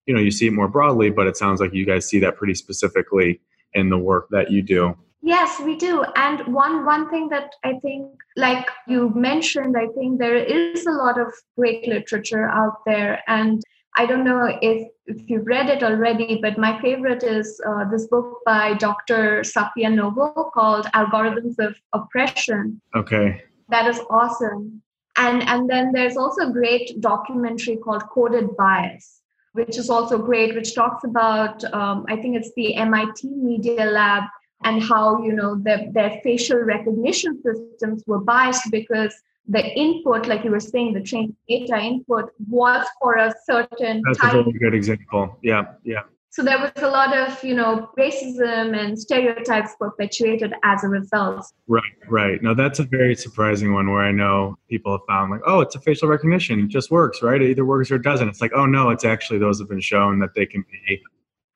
you 0.07 0.14
know, 0.14 0.21
you 0.21 0.33
see 0.33 0.49
it 0.49 0.52
more 0.52 0.68
broadly, 0.68 1.11
but 1.11 1.28
it 1.28 1.37
sounds 1.37 1.61
like 1.61 1.73
you 1.73 1.87
guys 1.87 2.09
see 2.09 2.18
that 2.18 2.37
pretty 2.37 2.54
specifically 2.54 3.40
in 3.75 3.90
the 3.90 3.98
work 3.98 4.28
that 4.30 4.50
you 4.50 4.62
do. 4.62 4.96
Yes, 5.20 5.60
we 5.60 5.76
do. 5.76 6.04
And 6.16 6.46
one 6.54 6.87
one 6.87 7.10
thing 7.10 7.28
that 7.30 7.52
I 7.64 7.75
think, 7.80 8.08
like 8.37 8.68
you 8.87 9.12
mentioned, 9.14 9.76
I 9.76 9.88
think 9.88 10.18
there 10.18 10.37
is 10.37 10.87
a 10.87 10.92
lot 10.92 11.20
of 11.20 11.32
great 11.56 11.87
literature 11.88 12.48
out 12.48 12.84
there. 12.87 13.22
And 13.26 13.62
I 13.96 14.06
don't 14.06 14.25
know 14.25 14.56
if, 14.62 14.88
if 15.06 15.28
you've 15.28 15.46
read 15.46 15.68
it 15.68 15.82
already, 15.82 16.38
but 16.40 16.56
my 16.56 16.80
favorite 16.80 17.25
is 17.25 17.60
uh, 17.66 17.84
this 17.90 18.06
book 18.06 18.38
by 18.46 18.75
Dr. 18.75 19.40
Safiya 19.40 19.92
Noble 19.92 20.50
called 20.54 20.87
Algorithms 20.94 21.58
of 21.58 21.75
Oppression. 21.92 22.80
Okay. 22.94 23.42
That 23.70 23.88
is 23.88 24.00
awesome. 24.08 24.82
And, 25.16 25.42
and 25.48 25.68
then 25.68 25.90
there's 25.92 26.16
also 26.16 26.48
a 26.48 26.52
great 26.52 27.00
documentary 27.00 27.76
called 27.76 28.04
Coded 28.08 28.56
Bias, 28.56 29.20
which 29.58 29.76
is 29.76 29.90
also 29.90 30.16
great, 30.18 30.54
which 30.54 30.74
talks 30.74 31.04
about, 31.04 31.64
um, 31.74 32.06
I 32.08 32.16
think 32.16 32.36
it's 32.36 32.52
the 32.54 32.74
MIT 32.76 33.28
Media 33.28 33.84
Lab 33.84 34.24
and 34.64 34.82
how 34.82 35.22
you 35.22 35.32
know 35.32 35.56
their, 35.66 35.90
their 35.92 36.20
facial 36.24 36.58
recognition 36.58 37.40
systems 37.42 38.02
were 38.06 38.20
biased 38.20 38.70
because 38.70 39.14
the 39.48 39.64
input, 39.84 40.26
like 40.26 40.44
you 40.44 40.50
were 40.50 40.60
saying, 40.60 40.92
the 40.94 41.00
trained 41.00 41.34
data 41.48 41.78
input 41.78 42.30
was 42.48 42.86
for 43.00 43.16
a 43.16 43.34
certain 43.44 44.02
That's 44.04 44.18
type. 44.18 44.34
a 44.34 44.42
very 44.42 44.58
good 44.58 44.74
example. 44.74 45.38
Yeah, 45.42 45.62
yeah. 45.84 46.02
So 46.30 46.42
there 46.42 46.58
was 46.58 46.70
a 46.76 46.88
lot 46.88 47.16
of, 47.16 47.42
you 47.42 47.54
know, 47.54 47.90
racism 47.99 48.78
and 48.78 48.99
stereotypes 48.99 49.75
perpetuated 49.78 50.52
as 50.62 50.85
a 50.85 50.88
result. 50.88 51.44
Right, 51.66 51.82
right. 52.08 52.42
now 52.42 52.54
that's 52.54 52.78
a 52.78 52.85
very 52.85 53.14
surprising 53.14 53.73
one 53.73 53.90
where 53.90 54.02
I 54.02 54.12
know 54.12 54.56
people 54.68 54.92
have 54.92 55.00
found 55.08 55.30
like, 55.30 55.40
oh, 55.47 55.61
it's 55.61 55.75
a 55.75 55.80
facial 55.80 56.08
recognition. 56.08 56.61
It 56.61 56.68
just 56.68 56.90
works, 56.90 57.23
right? 57.23 57.40
It 57.40 57.50
either 57.50 57.64
works 57.64 57.90
or 57.90 57.97
it 57.97 58.02
doesn't. 58.02 58.28
It's 58.28 58.42
like, 58.42 58.52
oh 58.54 58.66
no, 58.66 58.90
it's 58.90 59.04
actually 59.04 59.38
those 59.38 59.58
have 59.58 59.68
been 59.68 59.80
shown 59.80 60.18
that 60.18 60.35
they 60.35 60.44
can 60.44 60.64
be 60.70 61.02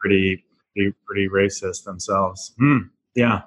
pretty 0.01 0.45
pretty, 0.75 0.95
pretty 1.07 1.29
racist 1.29 1.85
themselves. 1.85 2.55
Hmm. 2.59 2.79
yeah. 3.15 3.43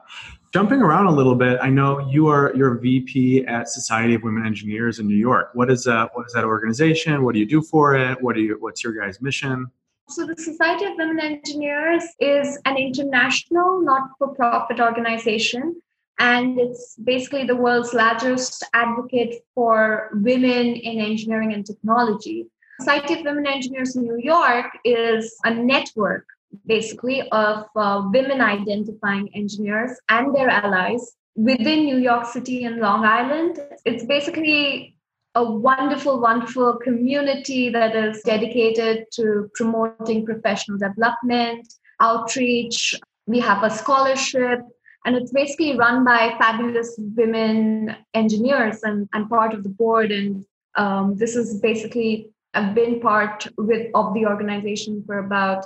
Jumping 0.53 0.81
around 0.81 1.07
a 1.07 1.11
little 1.11 1.35
bit, 1.35 1.59
I 1.61 1.69
know 1.69 1.99
you 2.09 2.27
are 2.27 2.53
you're 2.55 2.75
VP 2.75 3.45
at 3.45 3.67
Society 3.67 4.13
of 4.13 4.23
Women 4.23 4.45
Engineers 4.45 4.99
in 4.99 5.07
New 5.07 5.17
York. 5.17 5.49
What 5.53 5.69
is 5.69 5.83
that? 5.83 6.11
What 6.13 6.27
is 6.27 6.33
that 6.33 6.45
organization? 6.45 7.25
What 7.25 7.33
do 7.33 7.39
you 7.39 7.45
do 7.45 7.61
for 7.61 7.93
it? 7.93 8.21
What 8.21 8.35
do 8.35 8.41
you? 8.41 8.55
What's 8.61 8.81
your 8.81 8.93
guys' 8.93 9.21
mission? 9.21 9.69
So, 10.07 10.25
the 10.25 10.37
Society 10.37 10.85
of 10.85 10.97
Women 10.97 11.19
Engineers 11.19 12.03
is 12.19 12.59
an 12.65 12.77
international 12.77 13.81
not 13.81 14.11
for 14.19 14.35
profit 14.35 14.79
organization. 14.79 15.81
And 16.19 16.59
it's 16.59 16.95
basically 17.03 17.45
the 17.45 17.55
world's 17.55 17.93
largest 17.93 18.63
advocate 18.73 19.43
for 19.53 20.11
women 20.13 20.75
in 20.75 20.99
engineering 20.99 21.53
and 21.53 21.65
technology. 21.65 22.47
Society 22.79 23.15
of 23.15 23.25
Women 23.25 23.47
Engineers 23.47 23.95
in 23.95 24.03
New 24.03 24.17
York 24.17 24.67
is 24.85 25.35
a 25.43 25.53
network 25.53 26.25
basically 26.65 27.27
of 27.31 27.65
uh, 27.75 28.03
women 28.13 28.41
identifying 28.41 29.29
engineers 29.35 29.91
and 30.09 30.33
their 30.33 30.49
allies 30.49 31.15
within 31.35 31.83
New 31.83 31.97
York 31.97 32.25
City 32.25 32.63
and 32.63 32.77
Long 32.77 33.03
Island. 33.03 33.59
It's 33.85 34.05
basically 34.05 34.94
a 35.35 35.43
wonderful, 35.43 36.19
wonderful 36.19 36.77
community 36.77 37.69
that 37.69 37.95
is 37.95 38.21
dedicated 38.23 39.05
to 39.11 39.49
promoting 39.53 40.25
professional 40.25 40.77
development, 40.77 41.67
outreach. 41.99 42.95
We 43.27 43.39
have 43.41 43.63
a 43.63 43.69
scholarship, 43.69 44.59
and 45.05 45.15
it's 45.15 45.31
basically 45.31 45.77
run 45.77 46.05
by 46.05 46.35
fabulous 46.39 46.95
women 46.97 47.95
engineers. 48.13 48.79
And 48.83 49.09
I'm 49.13 49.27
part 49.27 49.53
of 49.53 49.63
the 49.63 49.69
board, 49.69 50.11
and 50.11 50.45
um, 50.75 51.15
this 51.17 51.35
is 51.35 51.59
basically 51.59 52.29
I've 52.53 52.73
been 52.73 53.01
part 53.01 53.45
with 53.57 53.87
of 53.93 54.13
the 54.13 54.25
organization 54.25 55.03
for 55.05 55.19
about 55.19 55.65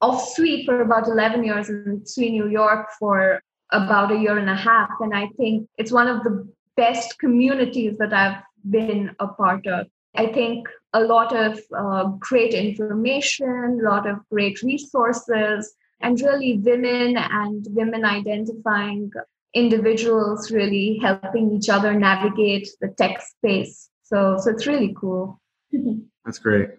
of 0.00 0.20
SWE 0.20 0.64
for 0.64 0.80
about 0.80 1.08
11 1.08 1.42
years 1.42 1.68
and 1.68 2.08
SWE 2.08 2.30
New 2.30 2.48
York 2.48 2.86
for 3.00 3.42
about 3.72 4.12
a 4.12 4.16
year 4.16 4.38
and 4.38 4.48
a 4.48 4.54
half. 4.54 4.90
And 5.00 5.12
I 5.12 5.26
think 5.36 5.68
it's 5.76 5.90
one 5.90 6.06
of 6.06 6.22
the 6.22 6.48
best 6.76 7.18
communities 7.18 7.98
that 7.98 8.12
I've 8.12 8.40
been 8.70 9.14
a 9.18 9.28
part 9.28 9.66
of. 9.66 9.86
I 10.16 10.26
think 10.26 10.68
a 10.92 11.00
lot 11.00 11.34
of 11.36 11.60
uh, 11.76 12.04
great 12.18 12.54
information, 12.54 13.80
a 13.80 13.88
lot 13.88 14.08
of 14.08 14.18
great 14.30 14.62
resources, 14.62 15.74
and 16.00 16.20
really 16.20 16.58
women 16.58 17.16
and 17.16 17.66
women 17.70 18.04
identifying 18.04 19.10
individuals 19.54 20.50
really 20.50 20.98
helping 21.02 21.52
each 21.52 21.68
other 21.68 21.94
navigate 21.94 22.68
the 22.80 22.88
tech 22.88 23.20
space. 23.22 23.90
So, 24.02 24.38
so 24.38 24.50
it's 24.50 24.66
really 24.66 24.94
cool. 24.98 25.40
That's 26.24 26.38
great. 26.38 26.70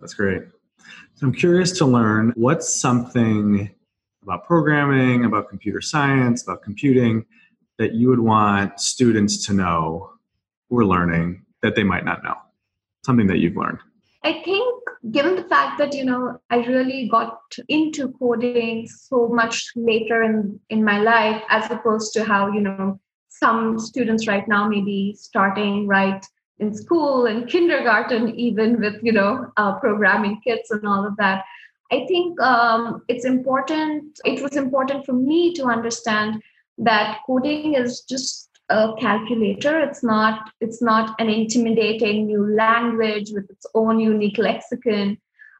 That's 0.00 0.14
great. 0.14 0.42
So 1.14 1.26
I'm 1.26 1.32
curious 1.32 1.76
to 1.78 1.84
learn 1.84 2.32
what's 2.36 2.80
something 2.80 3.70
about 4.22 4.46
programming, 4.46 5.24
about 5.24 5.48
computer 5.48 5.80
science, 5.80 6.42
about 6.42 6.62
computing 6.62 7.24
that 7.78 7.94
you 7.94 8.08
would 8.08 8.20
want 8.20 8.78
students 8.80 9.46
to 9.46 9.52
know 9.52 10.12
who 10.68 10.80
are 10.80 10.86
learning 10.86 11.44
that 11.62 11.74
they 11.74 11.84
might 11.84 12.04
not 12.04 12.22
know. 12.22 12.34
Something 13.04 13.26
that 13.28 13.38
you've 13.38 13.56
learned. 13.56 13.78
I 14.24 14.42
think 14.44 14.82
given 15.12 15.36
the 15.36 15.44
fact 15.44 15.78
that 15.78 15.94
you 15.94 16.04
know 16.04 16.40
I 16.50 16.56
really 16.58 17.08
got 17.08 17.38
into 17.68 18.12
coding 18.18 18.86
so 18.88 19.28
much 19.28 19.70
later 19.76 20.22
in 20.22 20.58
in 20.70 20.84
my 20.84 21.00
life 21.00 21.42
as 21.48 21.70
opposed 21.70 22.12
to 22.14 22.24
how 22.24 22.52
you 22.52 22.60
know 22.60 23.00
some 23.28 23.78
students 23.78 24.26
right 24.26 24.46
now 24.48 24.68
may 24.68 24.80
be 24.80 25.14
starting 25.14 25.86
right 25.86 26.24
in 26.58 26.74
school 26.74 27.26
and 27.26 27.48
kindergarten 27.48 28.34
even 28.38 28.80
with 28.80 28.96
you 29.02 29.12
know 29.12 29.50
uh, 29.56 29.78
programming 29.78 30.40
kits 30.42 30.70
and 30.70 30.86
all 30.86 31.06
of 31.06 31.16
that 31.16 31.44
i 31.92 32.04
think 32.06 32.40
um, 32.40 33.02
it's 33.08 33.24
important 33.24 34.18
it 34.24 34.42
was 34.42 34.56
important 34.56 35.06
for 35.06 35.12
me 35.12 35.54
to 35.54 35.64
understand 35.64 36.42
that 36.76 37.18
coding 37.26 37.74
is 37.74 38.00
just 38.02 38.47
a 38.70 38.92
calculator 38.98 39.80
it's 39.80 40.02
not 40.02 40.50
it's 40.60 40.82
not 40.82 41.14
an 41.18 41.28
intimidating 41.28 42.26
new 42.26 42.54
language 42.54 43.30
with 43.32 43.48
its 43.50 43.66
own 43.74 43.98
unique 43.98 44.36
lexicon 44.36 45.16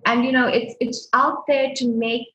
and 0.06 0.24
you 0.24 0.32
know 0.32 0.46
it's 0.46 0.74
it's 0.80 1.08
out 1.12 1.46
there 1.46 1.72
to 1.74 1.88
make 1.88 2.26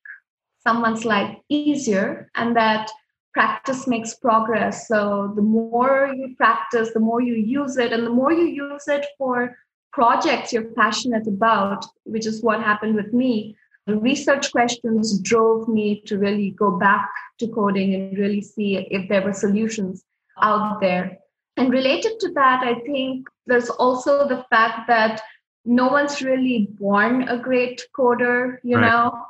someone's 0.65 1.05
life 1.05 1.37
easier 1.49 2.29
and 2.35 2.55
that 2.55 2.89
practice 3.33 3.87
makes 3.87 4.13
progress. 4.13 4.87
So 4.87 5.33
the 5.35 5.41
more 5.41 6.13
you 6.15 6.35
practice, 6.35 6.91
the 6.93 6.99
more 6.99 7.21
you 7.21 7.33
use 7.33 7.77
it, 7.77 7.91
and 7.91 8.05
the 8.05 8.11
more 8.11 8.31
you 8.31 8.45
use 8.45 8.87
it 8.87 9.05
for 9.17 9.57
projects 9.91 10.53
you're 10.53 10.71
passionate 10.75 11.27
about, 11.27 11.85
which 12.03 12.25
is 12.25 12.41
what 12.41 12.61
happened 12.61 12.95
with 12.95 13.13
me. 13.13 13.57
The 13.85 13.97
research 13.97 14.51
questions 14.51 15.19
drove 15.19 15.67
me 15.67 16.01
to 16.05 16.17
really 16.17 16.51
go 16.51 16.77
back 16.77 17.09
to 17.39 17.47
coding 17.47 17.93
and 17.95 18.17
really 18.17 18.41
see 18.41 18.77
if 18.77 19.09
there 19.09 19.21
were 19.21 19.33
solutions 19.33 20.03
out 20.41 20.79
there. 20.79 21.17
And 21.57 21.71
related 21.71 22.19
to 22.21 22.33
that, 22.33 22.63
I 22.63 22.79
think 22.81 23.27
there's 23.45 23.69
also 23.69 24.27
the 24.27 24.45
fact 24.49 24.87
that 24.87 25.21
no 25.65 25.87
one's 25.87 26.21
really 26.21 26.67
born 26.79 27.27
a 27.29 27.37
great 27.37 27.85
coder, 27.97 28.57
you 28.63 28.77
right. 28.77 28.89
know? 28.89 29.25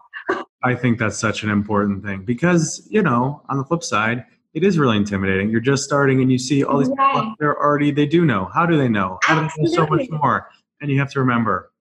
I 0.64 0.74
think 0.74 0.98
that's 1.00 1.18
such 1.18 1.44
an 1.44 1.50
important 1.50 2.04
thing 2.04 2.24
because, 2.24 2.88
you 2.90 3.02
know, 3.02 3.42
on 3.50 3.58
the 3.58 3.66
flip 3.66 3.84
side, 3.84 4.26
it 4.54 4.64
is 4.64 4.80
really 4.80 4.98
intimidating. 4.98 5.50
You're 5.50 5.60
just 5.60 5.84
starting 5.84 6.22
and 6.22 6.32
you 6.32 6.38
see 6.38 6.64
all 6.64 6.78
these 6.78 6.90
right. 6.90 7.14
people 7.14 7.34
they're 7.40 7.60
already 7.60 7.92
they 7.92 8.06
do 8.06 8.24
know. 8.24 8.46
How 8.54 8.66
do 8.66 8.78
they 8.78 8.88
know? 8.88 9.20
How 9.24 9.36
do 9.36 9.50
they 9.56 9.64
know 9.64 9.76
so 9.76 9.88
much 9.88 10.10
more? 10.10 10.50
And 10.80 10.90
you 10.90 11.00
have 11.00 11.12
to 11.12 11.20
remember, 11.20 11.72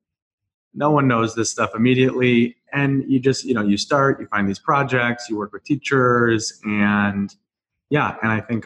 no 0.75 0.91
one 0.91 1.07
knows 1.07 1.35
this 1.35 1.51
stuff 1.51 1.75
immediately. 1.75 2.57
And 2.73 3.05
you 3.11 3.21
just, 3.21 3.45
you 3.45 3.55
know, 3.55 3.63
you 3.63 3.77
start, 3.77 4.21
you 4.21 4.27
find 4.27 4.49
these 4.49 4.59
projects, 4.59 5.29
you 5.29 5.37
work 5.37 5.53
with 5.53 5.65
teachers, 5.65 6.61
and 6.65 7.35
yeah, 7.91 8.17
and 8.23 8.33
I 8.33 8.41
think 8.41 8.65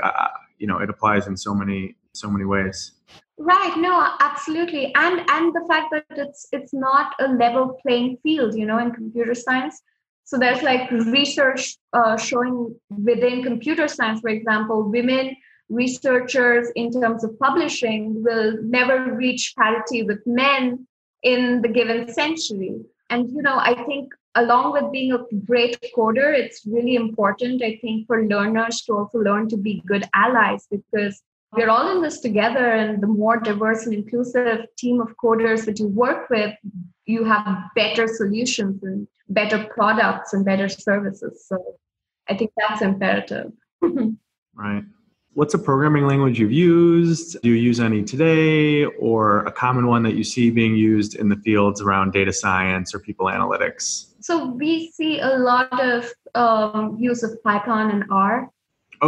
you 0.58 0.66
know 0.66 0.78
it 0.78 0.90
applies 0.90 1.26
in 1.26 1.36
so 1.36 1.54
many 1.54 1.96
so 2.12 2.30
many 2.30 2.44
ways. 2.44 2.92
Right. 3.38 3.76
No 3.76 4.14
absolutely. 4.20 4.94
And 4.94 5.20
and 5.28 5.54
the 5.54 5.64
fact 5.68 5.88
that 5.92 6.04
it's 6.10 6.48
it's 6.52 6.72
not 6.72 7.14
a 7.20 7.28
level 7.28 7.78
playing 7.82 8.18
field 8.22 8.54
you 8.54 8.66
know 8.66 8.78
in 8.78 8.92
computer 8.92 9.34
science. 9.34 9.82
So 10.25 10.38
there's 10.38 10.62
like 10.62 10.90
research 10.90 11.76
uh, 11.92 12.16
showing 12.16 12.75
within 12.90 13.44
computer 13.44 13.86
science, 13.86 14.20
for 14.20 14.30
example, 14.30 14.82
women 14.90 15.36
researchers 15.68 16.68
in 16.75 16.90
terms 16.90 17.22
of 17.22 17.38
publishing 17.38 18.22
will 18.25 18.56
never 18.62 19.14
reach 19.14 19.54
parity 19.56 20.02
with 20.02 20.20
men 20.26 20.86
in 21.22 21.62
the 21.62 21.68
given 21.68 22.12
century. 22.12 22.75
And 23.10 23.30
you 23.30 23.42
know, 23.42 23.56
I 23.56 23.75
think 23.84 24.12
along 24.37 24.73
with 24.73 24.93
being 24.93 25.12
a 25.12 25.19
great 25.45 25.78
coder, 25.97 26.33
it's 26.33 26.64
really 26.66 26.95
important, 26.95 27.62
I 27.62 27.78
think, 27.83 28.07
for 28.07 28.26
learners 28.26 28.83
to 28.83 28.93
also 28.95 29.19
learn 29.19 29.49
to 29.49 29.57
be 29.57 29.83
good 29.87 30.05
allies 30.14 30.66
because 30.71 31.23
we're 31.52 31.71
all 31.71 31.90
in 31.97 32.02
this 32.02 32.21
together 32.21 32.73
and 32.73 33.02
the 33.02 33.07
more 33.07 33.38
diverse 33.38 33.87
and 33.87 33.95
inclusive 33.95 34.66
team 34.76 35.00
of 35.00 35.14
coders 35.16 35.64
that 35.64 35.78
you 35.78 35.88
work 35.88 36.28
with 36.28 36.55
you 37.07 37.25
have 37.25 37.64
better 37.75 38.07
solutions 38.09 38.83
and 38.83 39.07
better 39.28 39.64
products 39.64 40.33
and 40.33 40.45
better 40.45 40.69
services. 40.69 41.47
So 41.49 41.57
i 42.28 42.37
think 42.37 42.50
that's 42.57 42.83
imperative. 42.83 43.52
Right. 44.59 44.85
What's 45.35 45.52
a 45.52 45.59
programming 45.59 46.07
language 46.07 46.40
you've 46.40 46.50
used? 46.50 47.43
Do 47.43 47.50
you 47.50 47.57
use 47.57 47.78
any 47.78 48.02
today 48.02 48.87
or 48.87 49.40
a 49.40 49.52
common 49.52 49.87
one 49.87 50.02
that 50.05 50.14
you 50.14 50.25
see 50.25 50.49
being 50.49 50.75
used 50.75 51.14
in 51.14 51.28
the 51.28 51.37
fields 51.37 51.83
around 51.83 52.14
data 52.14 52.33
science 52.33 52.95
or 52.95 53.00
people 53.00 53.26
analytics 53.26 54.15
so 54.26 54.33
we 54.61 54.90
see 54.97 55.21
a 55.21 55.35
lot 55.50 55.80
of 55.92 56.12
um, 56.35 56.97
use 56.99 57.23
of 57.23 57.33
python 57.45 57.90
and 57.95 58.04
r 58.11 58.50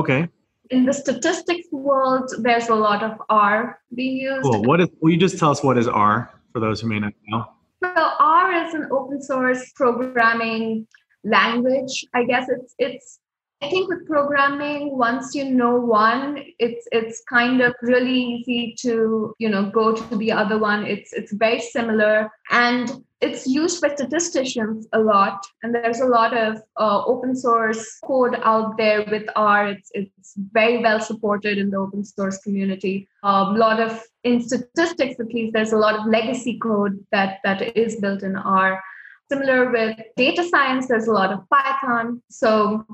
okay 0.00 0.28
in 0.70 0.84
the 0.84 0.92
statistics 0.92 1.66
world, 1.72 2.30
there's 2.40 2.68
a 2.68 2.75
lot 2.75 3.02
of 3.02 3.20
R 3.28 3.80
being 3.94 4.16
used. 4.16 4.42
Cool. 4.42 4.62
What 4.64 4.80
is? 4.80 4.88
Will 5.00 5.10
you 5.10 5.16
just 5.16 5.38
tell 5.38 5.50
us 5.50 5.62
what 5.62 5.78
is 5.78 5.88
R 5.88 6.30
for 6.52 6.60
those 6.60 6.80
who 6.80 6.88
may 6.88 6.98
not 6.98 7.12
know? 7.26 7.46
So 7.82 8.10
R 8.18 8.52
is 8.66 8.75
an 8.75 8.88
open 8.90 9.22
source 9.22 9.72
programming 9.75 10.87
language. 11.25 12.04
I 12.14 12.25
guess 12.25 12.48
it's 12.48 12.75
it's. 12.78 13.20
I 13.60 13.68
think 13.70 13.88
with 13.88 14.06
programming, 14.06 14.96
once 14.96 15.34
you 15.34 15.50
know 15.50 15.76
one, 15.76 16.44
it's 16.58 16.87
it's 16.92 17.22
kind 17.28 17.60
of 17.60 17.75
really 17.82 18.14
easy 18.14 18.76
to 18.82 19.34
you 19.38 19.48
know 19.48 19.70
go 19.70 19.94
to 19.94 20.16
the 20.16 20.30
other 20.30 20.58
one. 20.58 20.84
It's 20.87 21.12
it's 21.12 21.32
very 21.32 21.60
similar 21.60 22.30
and 22.50 23.04
it's 23.20 23.46
used 23.46 23.80
by 23.80 23.88
statisticians 23.94 24.87
a 24.92 24.98
lot 24.98 25.44
and 25.62 25.75
there's 25.75 26.00
a 26.00 26.06
lot 26.06 26.37
of 26.37 26.62
uh, 26.76 27.04
open 27.04 27.34
source 27.34 27.98
code 28.04 28.37
out 28.42 28.76
there 28.76 29.04
with 29.10 29.28
r. 29.34 29.68
It's, 29.68 29.90
it's 29.92 30.34
very 30.52 30.78
well 30.78 31.00
supported 31.00 31.58
in 31.58 31.70
the 31.70 31.78
open 31.78 32.04
source 32.04 32.38
community. 32.38 33.08
A 33.25 33.28
um, 33.28 33.56
lot 33.56 33.80
of 33.80 34.00
in 34.22 34.40
statistics 34.40 35.18
at 35.18 35.34
least 35.34 35.52
there's 35.52 35.72
a 35.72 35.76
lot 35.76 35.98
of 35.98 36.06
legacy 36.06 36.58
code 36.58 37.04
that 37.10 37.38
that 37.42 37.76
is 37.76 37.96
built 37.96 38.22
in 38.22 38.37
r. 38.37 38.80
Similar 39.28 39.70
with 39.70 39.96
data 40.16 40.44
science 40.44 40.87
there's 40.87 41.08
a 41.08 41.12
lot 41.12 41.32
of 41.32 41.48
python. 41.50 42.22
So 42.30 42.84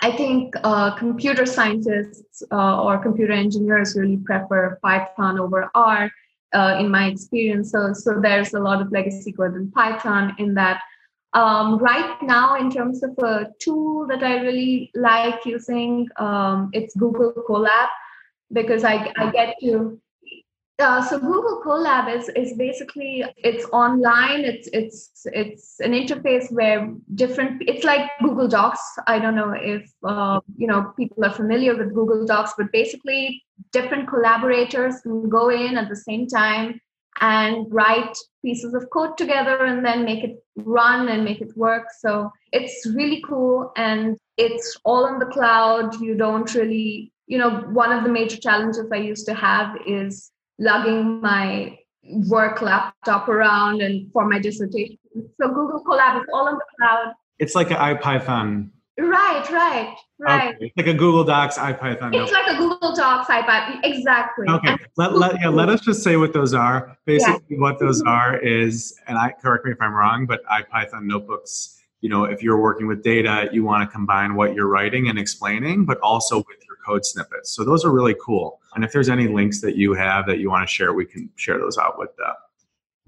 i 0.00 0.10
think 0.10 0.54
uh, 0.64 0.94
computer 0.96 1.44
scientists 1.44 2.42
uh, 2.50 2.82
or 2.82 2.98
computer 2.98 3.32
engineers 3.32 3.94
really 3.94 4.16
prefer 4.16 4.78
python 4.82 5.38
over 5.38 5.70
r 5.74 6.10
uh, 6.52 6.76
in 6.78 6.90
my 6.90 7.06
experience. 7.06 7.70
So, 7.70 7.92
so 7.92 8.20
there's 8.20 8.54
a 8.54 8.60
lot 8.60 8.80
of 8.82 8.90
legacy 8.92 9.32
code 9.32 9.54
in 9.54 9.70
Python 9.70 10.34
in 10.38 10.54
that. 10.54 10.80
Um, 11.34 11.78
right 11.78 12.14
now, 12.20 12.56
in 12.56 12.70
terms 12.70 13.02
of 13.02 13.16
a 13.24 13.46
tool 13.58 14.06
that 14.08 14.22
I 14.22 14.40
really 14.40 14.90
like 14.94 15.46
using, 15.46 16.06
um, 16.16 16.68
it's 16.74 16.94
Google 16.94 17.32
Colab 17.48 17.88
because 18.52 18.84
I, 18.84 19.10
I 19.16 19.30
get 19.30 19.56
to 19.62 19.98
uh, 20.78 21.02
so 21.02 21.18
Google 21.18 21.62
Colab 21.64 22.14
is 22.14 22.28
is 22.30 22.56
basically 22.56 23.24
it's 23.36 23.64
online. 23.72 24.40
It's 24.40 24.68
it's 24.72 25.26
it's 25.26 25.80
an 25.80 25.92
interface 25.92 26.50
where 26.50 26.92
different. 27.14 27.62
It's 27.66 27.84
like 27.84 28.10
Google 28.20 28.48
Docs. 28.48 28.80
I 29.06 29.18
don't 29.18 29.36
know 29.36 29.52
if 29.52 29.90
uh, 30.02 30.40
you 30.56 30.66
know 30.66 30.92
people 30.96 31.24
are 31.24 31.32
familiar 31.32 31.76
with 31.76 31.94
Google 31.94 32.26
Docs, 32.26 32.54
but 32.56 32.72
basically 32.72 33.42
different 33.70 34.08
collaborators 34.08 35.00
can 35.02 35.28
go 35.28 35.50
in 35.50 35.76
at 35.76 35.88
the 35.88 35.96
same 35.96 36.26
time 36.26 36.80
and 37.20 37.66
write 37.70 38.16
pieces 38.44 38.74
of 38.74 38.88
code 38.90 39.16
together 39.16 39.64
and 39.64 39.84
then 39.84 40.04
make 40.04 40.24
it 40.24 40.42
run 40.56 41.08
and 41.08 41.24
make 41.24 41.40
it 41.40 41.56
work. 41.56 41.84
So 42.00 42.32
it's 42.52 42.86
really 42.94 43.22
cool 43.28 43.72
and 43.76 44.16
it's 44.38 44.76
all 44.84 45.06
in 45.06 45.18
the 45.18 45.26
cloud. 45.26 46.00
You 46.00 46.16
don't 46.16 46.52
really, 46.54 47.12
you 47.26 47.38
know, 47.38 47.60
one 47.72 47.92
of 47.92 48.02
the 48.02 48.10
major 48.10 48.38
challenges 48.38 48.90
I 48.90 48.96
used 48.96 49.26
to 49.26 49.34
have 49.34 49.76
is 49.86 50.31
lugging 50.58 51.20
my 51.20 51.78
work 52.04 52.62
laptop 52.62 53.28
around 53.28 53.82
and 53.82 54.10
for 54.12 54.28
my 54.28 54.38
dissertation. 54.38 54.98
So 55.40 55.48
Google 55.48 55.82
Colab 55.84 56.20
is 56.20 56.26
all 56.32 56.48
in 56.48 56.54
the 56.54 56.64
cloud. 56.78 57.12
It's 57.38 57.54
like 57.54 57.70
an 57.70 57.76
IPython. 57.76 58.70
Right, 58.98 59.50
right, 59.50 59.96
right. 60.18 60.54
Okay. 60.54 60.72
Like 60.76 60.86
a 60.86 60.94
Google 60.94 61.24
Docs 61.24 61.56
IPython. 61.56 62.14
It's 62.14 62.30
like 62.30 62.46
a 62.46 62.58
Google 62.58 62.94
Docs 62.94 63.28
IPython. 63.28 63.80
Exactly. 63.84 64.46
Okay. 64.48 64.76
Let, 64.96 65.16
let, 65.16 65.40
yeah, 65.40 65.48
let 65.48 65.68
us 65.70 65.80
just 65.80 66.02
say 66.02 66.16
what 66.16 66.34
those 66.34 66.52
are. 66.52 66.96
Basically, 67.06 67.40
yeah. 67.48 67.58
what 67.58 67.78
those 67.78 68.02
are 68.02 68.36
is, 68.38 68.94
and 69.08 69.16
I 69.16 69.32
correct 69.40 69.64
me 69.64 69.72
if 69.72 69.80
I'm 69.80 69.94
wrong, 69.94 70.26
but 70.26 70.44
IPython 70.44 71.04
notebooks 71.04 71.78
you 72.02 72.08
know 72.08 72.24
if 72.24 72.42
you're 72.42 72.60
working 72.60 72.86
with 72.86 73.02
data 73.02 73.48
you 73.52 73.64
want 73.64 73.88
to 73.88 73.90
combine 73.90 74.34
what 74.34 74.54
you're 74.54 74.66
writing 74.66 75.08
and 75.08 75.18
explaining 75.18 75.84
but 75.86 75.98
also 76.00 76.38
with 76.38 76.61
code 76.84 77.04
snippets. 77.04 77.50
So 77.50 77.64
those 77.64 77.84
are 77.84 77.90
really 77.90 78.14
cool. 78.24 78.60
And 78.74 78.84
if 78.84 78.92
there's 78.92 79.08
any 79.08 79.28
links 79.28 79.60
that 79.60 79.76
you 79.76 79.94
have 79.94 80.26
that 80.26 80.38
you 80.38 80.50
want 80.50 80.66
to 80.66 80.72
share 80.72 80.92
we 80.92 81.04
can 81.04 81.28
share 81.36 81.58
those 81.58 81.78
out 81.78 81.98
with 81.98 82.10
the 82.16 82.28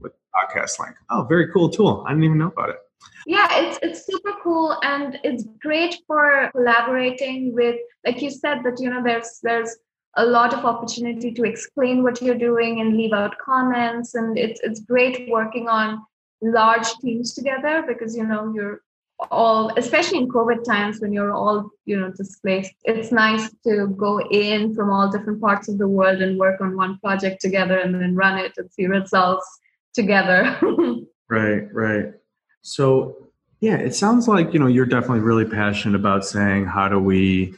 with 0.00 0.12
the 0.12 0.18
podcast 0.34 0.78
link. 0.80 0.96
Oh 1.10 1.24
very 1.24 1.50
cool 1.52 1.68
tool. 1.68 2.04
I 2.06 2.10
didn't 2.10 2.24
even 2.24 2.38
know 2.38 2.48
about 2.48 2.70
it. 2.70 2.78
Yeah 3.26 3.48
it's 3.52 3.78
it's 3.82 4.06
super 4.06 4.32
cool 4.42 4.78
and 4.82 5.18
it's 5.24 5.44
great 5.60 5.96
for 6.06 6.50
collaborating 6.52 7.54
with 7.54 7.76
like 8.06 8.20
you 8.22 8.30
said 8.30 8.62
that 8.64 8.80
you 8.80 8.90
know 8.90 9.02
there's 9.02 9.40
there's 9.42 9.76
a 10.16 10.24
lot 10.24 10.54
of 10.54 10.64
opportunity 10.64 11.32
to 11.32 11.42
explain 11.42 12.02
what 12.02 12.22
you're 12.22 12.38
doing 12.38 12.80
and 12.80 12.96
leave 12.96 13.12
out 13.12 13.36
comments 13.38 14.14
and 14.14 14.38
it's 14.38 14.60
it's 14.62 14.80
great 14.80 15.28
working 15.28 15.68
on 15.68 16.02
large 16.42 16.92
teams 17.00 17.34
together 17.34 17.84
because 17.86 18.16
you 18.16 18.24
know 18.24 18.52
you're 18.54 18.80
all 19.30 19.70
especially 19.76 20.18
in 20.18 20.28
covid 20.28 20.64
times 20.64 21.00
when 21.00 21.12
you're 21.12 21.32
all 21.32 21.70
you 21.84 21.98
know 21.98 22.10
displaced 22.12 22.72
it's 22.84 23.12
nice 23.12 23.50
to 23.66 23.88
go 23.96 24.20
in 24.30 24.74
from 24.74 24.90
all 24.90 25.10
different 25.10 25.40
parts 25.40 25.68
of 25.68 25.78
the 25.78 25.88
world 25.88 26.22
and 26.22 26.38
work 26.38 26.60
on 26.60 26.76
one 26.76 26.98
project 26.98 27.40
together 27.40 27.78
and 27.78 27.94
then 27.94 28.14
run 28.14 28.38
it 28.38 28.52
and 28.56 28.70
see 28.72 28.86
results 28.86 29.46
together. 29.94 30.58
Right 31.30 31.72
right. 31.72 32.12
So 32.60 33.16
yeah 33.60 33.76
it 33.76 33.94
sounds 33.94 34.28
like 34.28 34.52
you 34.52 34.60
know 34.60 34.66
you're 34.66 34.84
definitely 34.84 35.20
really 35.20 35.46
passionate 35.46 35.98
about 35.98 36.24
saying 36.26 36.66
how 36.66 36.86
do 36.86 36.98
we 36.98 37.54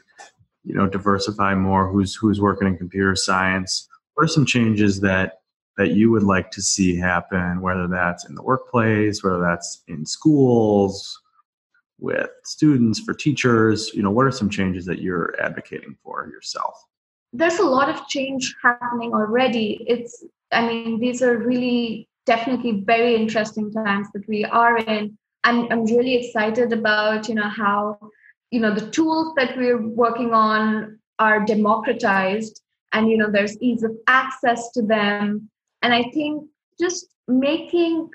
you 0.63 0.75
know 0.75 0.87
diversify 0.87 1.57
more? 1.57 1.91
Who's 1.91 2.15
who's 2.15 2.41
working 2.41 2.69
in 2.69 2.79
computer 2.79 3.17
science? 3.17 3.89
What 4.15 4.25
are 4.25 4.29
some 4.29 4.47
changes 4.47 5.01
that 5.01 5.41
that 5.77 5.91
you 5.91 6.13
would 6.13 6.23
like 6.23 6.53
to 6.53 6.63
see 6.63 6.97
happen, 6.97 7.61
whether 7.61 7.89
that's 7.89 8.25
in 8.29 8.37
the 8.37 8.43
workplace, 8.43 9.23
whether 9.25 9.41
that's 9.41 9.83
in 9.89 10.07
schools, 10.07 11.21
with 11.99 12.29
students, 12.45 13.01
for 13.01 13.15
teachers? 13.15 13.91
You 13.95 14.03
know, 14.03 14.11
what 14.11 14.27
are 14.27 14.31
some 14.31 14.51
changes 14.51 14.85
that 14.87 15.01
you're 15.01 15.35
advocating 15.41 15.97
for 16.03 16.29
yourself? 16.29 16.75
There's 17.33 17.59
a 17.59 17.65
lot 17.65 17.89
of 17.89 18.07
change 18.09 18.55
happening 18.63 19.13
already. 19.13 19.85
It's, 19.87 20.25
I 20.53 20.67
mean, 20.67 21.01
these 21.01 21.23
are 21.23 21.39
really 21.39 22.09
definitely 22.25 22.83
very 22.85 23.15
interesting 23.15 23.73
times 23.73 24.09
that 24.15 24.27
we 24.29 24.45
are 24.45 24.79
in. 24.79 25.17
I'm, 25.45 25.71
I'm 25.71 25.85
really 25.85 26.15
excited 26.15 26.73
about, 26.73 27.29
you 27.29 27.35
know, 27.35 27.49
how, 27.49 27.99
you 28.51 28.61
know, 28.61 28.75
the 28.75 28.91
tools 28.91 29.35
that 29.37 29.57
we're 29.57 29.87
working 29.87 30.33
on 30.33 30.99
are 31.19 31.45
democratized 31.45 32.63
and, 32.93 33.09
you 33.09 33.17
know, 33.17 33.31
there's 33.31 33.61
ease 33.61 33.83
of 33.83 33.93
access 34.07 34.71
to 34.73 34.83
them 34.83 35.51
and 35.83 35.95
I 35.95 36.11
think 36.13 36.49
just 36.81 37.07
making 37.29 38.11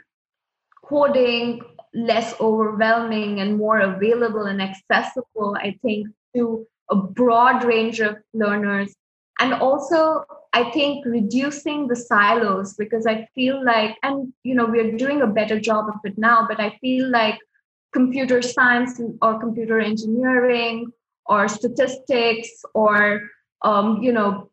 coding 0.84 1.62
less 1.94 2.34
overwhelming 2.40 3.40
and 3.40 3.58
more 3.58 3.80
available 3.80 4.46
and 4.46 4.62
accessible, 4.62 5.56
I 5.60 5.78
think, 5.82 6.08
to 6.36 6.66
a 6.90 6.96
broad 6.96 7.64
range 7.64 8.00
of 8.00 8.18
learners. 8.34 8.94
And 9.40 9.54
also, 9.54 10.24
I 10.54 10.70
think 10.72 11.06
reducing 11.06 11.88
the 11.88 11.96
silos 11.96 12.76
because 12.76 13.08
I 13.08 13.28
feel 13.34 13.64
like, 13.64 13.98
and 14.04 14.32
you 14.44 14.56
know, 14.56 14.66
we're 14.66 14.98
doing 14.98 15.22
a 15.22 15.28
better 15.28 15.60
job 15.60 15.88
of 15.88 15.96
it 16.04 16.18
now, 16.18 16.46
but 16.48 16.60
I 16.60 16.78
feel 16.82 17.10
like 17.10 17.40
computer 17.94 18.42
science 18.42 19.02
or 19.22 19.40
computer 19.40 19.80
engineering 19.80 20.92
or 21.26 21.48
statistics 21.48 22.50
or 22.74 23.30
um, 23.64 24.02
you 24.02 24.12
know 24.12 24.51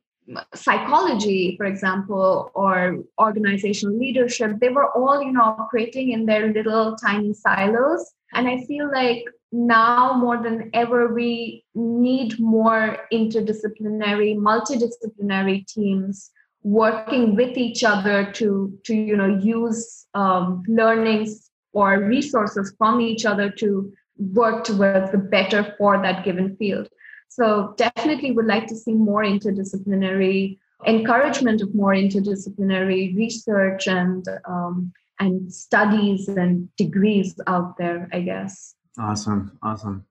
psychology 0.55 1.57
for 1.57 1.67
example 1.67 2.51
or 2.55 2.99
organizational 3.19 3.97
leadership 3.97 4.53
they 4.61 4.69
were 4.69 4.91
all 4.93 5.23
you 5.23 5.33
know 5.33 5.43
operating 5.43 6.11
in 6.13 6.27
their 6.27 6.53
little 6.53 6.97
tiny 6.97 7.33
silos. 7.33 8.13
And 8.35 8.47
i 8.47 8.59
feel 8.65 8.91
like 8.93 9.25
now 9.51 10.15
more 10.15 10.43
than 10.43 10.71
ever 10.75 11.15
we 11.15 11.65
need 11.75 12.39
more 12.39 12.99
interdisciplinary 13.13 14.37
multidisciplinary 14.37 15.67
teams 15.67 16.31
working 16.63 17.35
with 17.35 17.57
each 17.57 17.83
other 17.83 18.31
to 18.33 18.79
to 18.85 18.95
you 18.95 19.17
know 19.17 19.39
use 19.39 20.07
um, 20.15 20.63
learnings 20.69 21.51
or 21.73 22.01
resources 22.01 22.75
from 22.77 23.01
each 23.01 23.25
other 23.25 23.49
to 23.51 23.91
work 24.19 24.65
towards 24.65 25.11
the 25.13 25.19
better 25.19 25.75
for 25.79 26.03
that 26.03 26.25
given 26.25 26.57
field 26.57 26.89
so 27.29 27.75
definitely 27.77 28.33
would 28.33 28.47
like 28.47 28.67
to 28.67 28.77
see 28.77 28.93
more 28.93 29.23
interdisciplinary 29.23 30.59
encouragement 30.87 31.61
of 31.61 31.75
more 31.75 31.93
interdisciplinary 31.93 33.17
research 33.17 33.87
and 33.89 34.27
um, 34.47 34.93
and 35.21 35.53
studies 35.53 36.29
and 36.29 36.69
degrees 36.77 37.35
out 37.47 37.77
there. 37.77 38.09
I 38.13 38.21
guess. 38.21 38.75
Awesome, 38.99 39.59
awesome. 39.63 40.05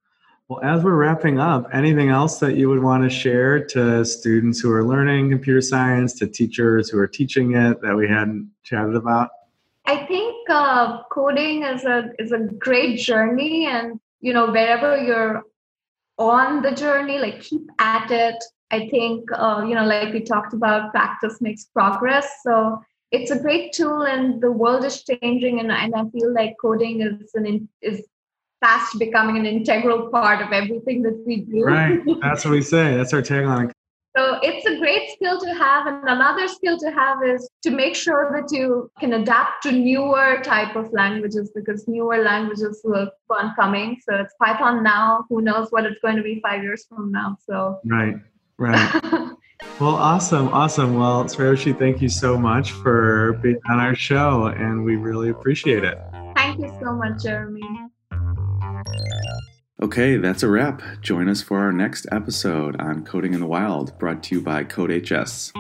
Well, 0.48 0.62
as 0.64 0.82
we're 0.82 0.96
wrapping 0.96 1.40
up, 1.40 1.68
anything 1.74 2.10
else 2.10 2.40
that 2.40 2.56
you 2.56 2.70
would 2.70 2.82
want 2.82 3.04
to 3.04 3.10
share 3.10 3.66
to 3.66 4.06
students 4.06 4.62
who 4.62 4.72
are 4.72 4.86
learning 4.86 5.30
computer 5.30 5.60
science, 5.60 6.14
to 6.20 6.28
teachers 6.28 6.90
who 6.90 6.98
are 7.00 7.08
teaching 7.08 7.56
it 7.56 7.82
that 7.82 7.94
we 7.94 8.08
hadn't 8.08 8.50
chatted 8.64 8.96
about? 8.96 9.30
I 9.86 10.06
think 10.06 10.50
uh, 10.50 11.04
coding 11.12 11.64
is 11.64 11.84
a 11.84 12.12
is 12.18 12.32
a 12.32 12.40
great 12.40 13.00
journey, 13.00 13.68
and 13.68 14.00
you 14.22 14.34
know 14.34 14.50
wherever 14.50 14.98
you're 14.98 15.44
on 16.18 16.62
the 16.62 16.72
journey, 16.72 17.20
like 17.20 17.42
keep 17.42 17.70
at 17.80 18.12
it. 18.12 18.44
I 18.72 18.90
think 18.90 19.30
uh, 19.34 19.64
you 19.68 19.76
know, 19.76 19.86
like 19.86 20.14
we 20.14 20.22
talked 20.22 20.54
about, 20.54 20.92
practice 20.92 21.40
makes 21.40 21.66
progress. 21.66 22.28
So 22.44 22.82
it's 23.12 23.32
a 23.32 23.40
great 23.40 23.74
tool, 23.74 24.04
and 24.04 24.42
the 24.42 24.52
world 24.52 24.84
is 24.84 25.04
changing, 25.04 25.60
and, 25.60 25.72
and 25.72 25.96
I 25.96 26.04
feel 26.10 26.34
like 26.34 26.56
coding 26.62 27.02
is 27.02 27.34
an 27.36 27.70
is 27.82 28.04
fast 28.60 28.98
becoming 29.00 29.38
an 29.38 29.46
integral 29.46 30.10
part 30.10 30.42
of 30.42 30.52
everything 30.52 31.04
that 31.04 31.24
we 31.26 31.38
do. 31.42 31.64
Right. 31.64 32.00
That's 32.22 32.44
what 32.44 32.52
we 32.52 32.62
say. 32.62 32.98
That's 32.98 33.14
our 33.14 33.22
tagline. 33.22 33.72
So 34.18 34.40
it's 34.42 34.66
a 34.66 34.78
great 34.78 35.12
skill 35.12 35.40
to 35.40 35.54
have. 35.54 35.86
And 35.86 36.10
another 36.10 36.48
skill 36.48 36.76
to 36.80 36.90
have 36.92 37.20
is 37.24 37.48
to 37.62 37.70
make 37.70 37.96
sure 37.96 38.32
that 38.34 38.52
you 38.52 38.90
can 39.00 39.14
adapt 39.14 39.62
to 39.64 39.72
newer 39.72 40.42
type 40.44 40.76
of 40.76 40.92
languages 40.92 41.52
because 41.54 41.88
newer 41.88 42.24
languages 42.24 42.82
will 42.84 43.06
keep 43.06 43.38
on 43.38 43.54
coming. 43.56 44.02
So 44.10 44.16
it's 44.16 44.34
Python 44.42 44.82
now. 44.82 45.26
Who 45.30 45.42
knows 45.42 45.68
what 45.70 45.86
it's 45.86 46.00
going 46.02 46.16
to 46.16 46.24
be 46.24 46.40
five 46.42 46.64
years 46.64 46.88
from 46.90 47.12
now. 47.12 47.38
So 47.46 47.80
Right. 47.86 48.16
Right. 48.58 49.04
well, 49.80 49.96
awesome. 49.96 50.48
Awesome. 50.48 50.96
Well, 50.96 51.26
Sreyoshi, 51.26 51.78
thank 51.78 52.02
you 52.02 52.10
so 52.10 52.40
much 52.40 52.72
for 52.72 53.34
being 53.44 53.60
on 53.70 53.80
our 53.80 53.94
show 53.94 54.48
and 54.48 54.84
we 54.84 54.96
really 54.96 55.30
appreciate 55.30 55.84
it. 55.84 56.00
Thank 56.36 56.58
you 56.58 56.76
so 56.82 56.94
much, 56.94 57.22
Jeremy. 57.22 57.62
Okay, 59.80 60.18
that's 60.18 60.42
a 60.42 60.50
wrap. 60.50 60.82
Join 61.02 61.30
us 61.30 61.44
for 61.44 61.60
our 61.60 61.72
next 61.72 62.08
episode 62.12 62.82
on 62.82 63.06
Coding 63.06 63.36
in 63.36 63.42
the 63.42 63.46
Wild, 63.46 63.96
brought 64.00 64.24
to 64.24 64.36
you 64.36 64.42
by 64.42 64.64
CodeHS. 64.64 65.52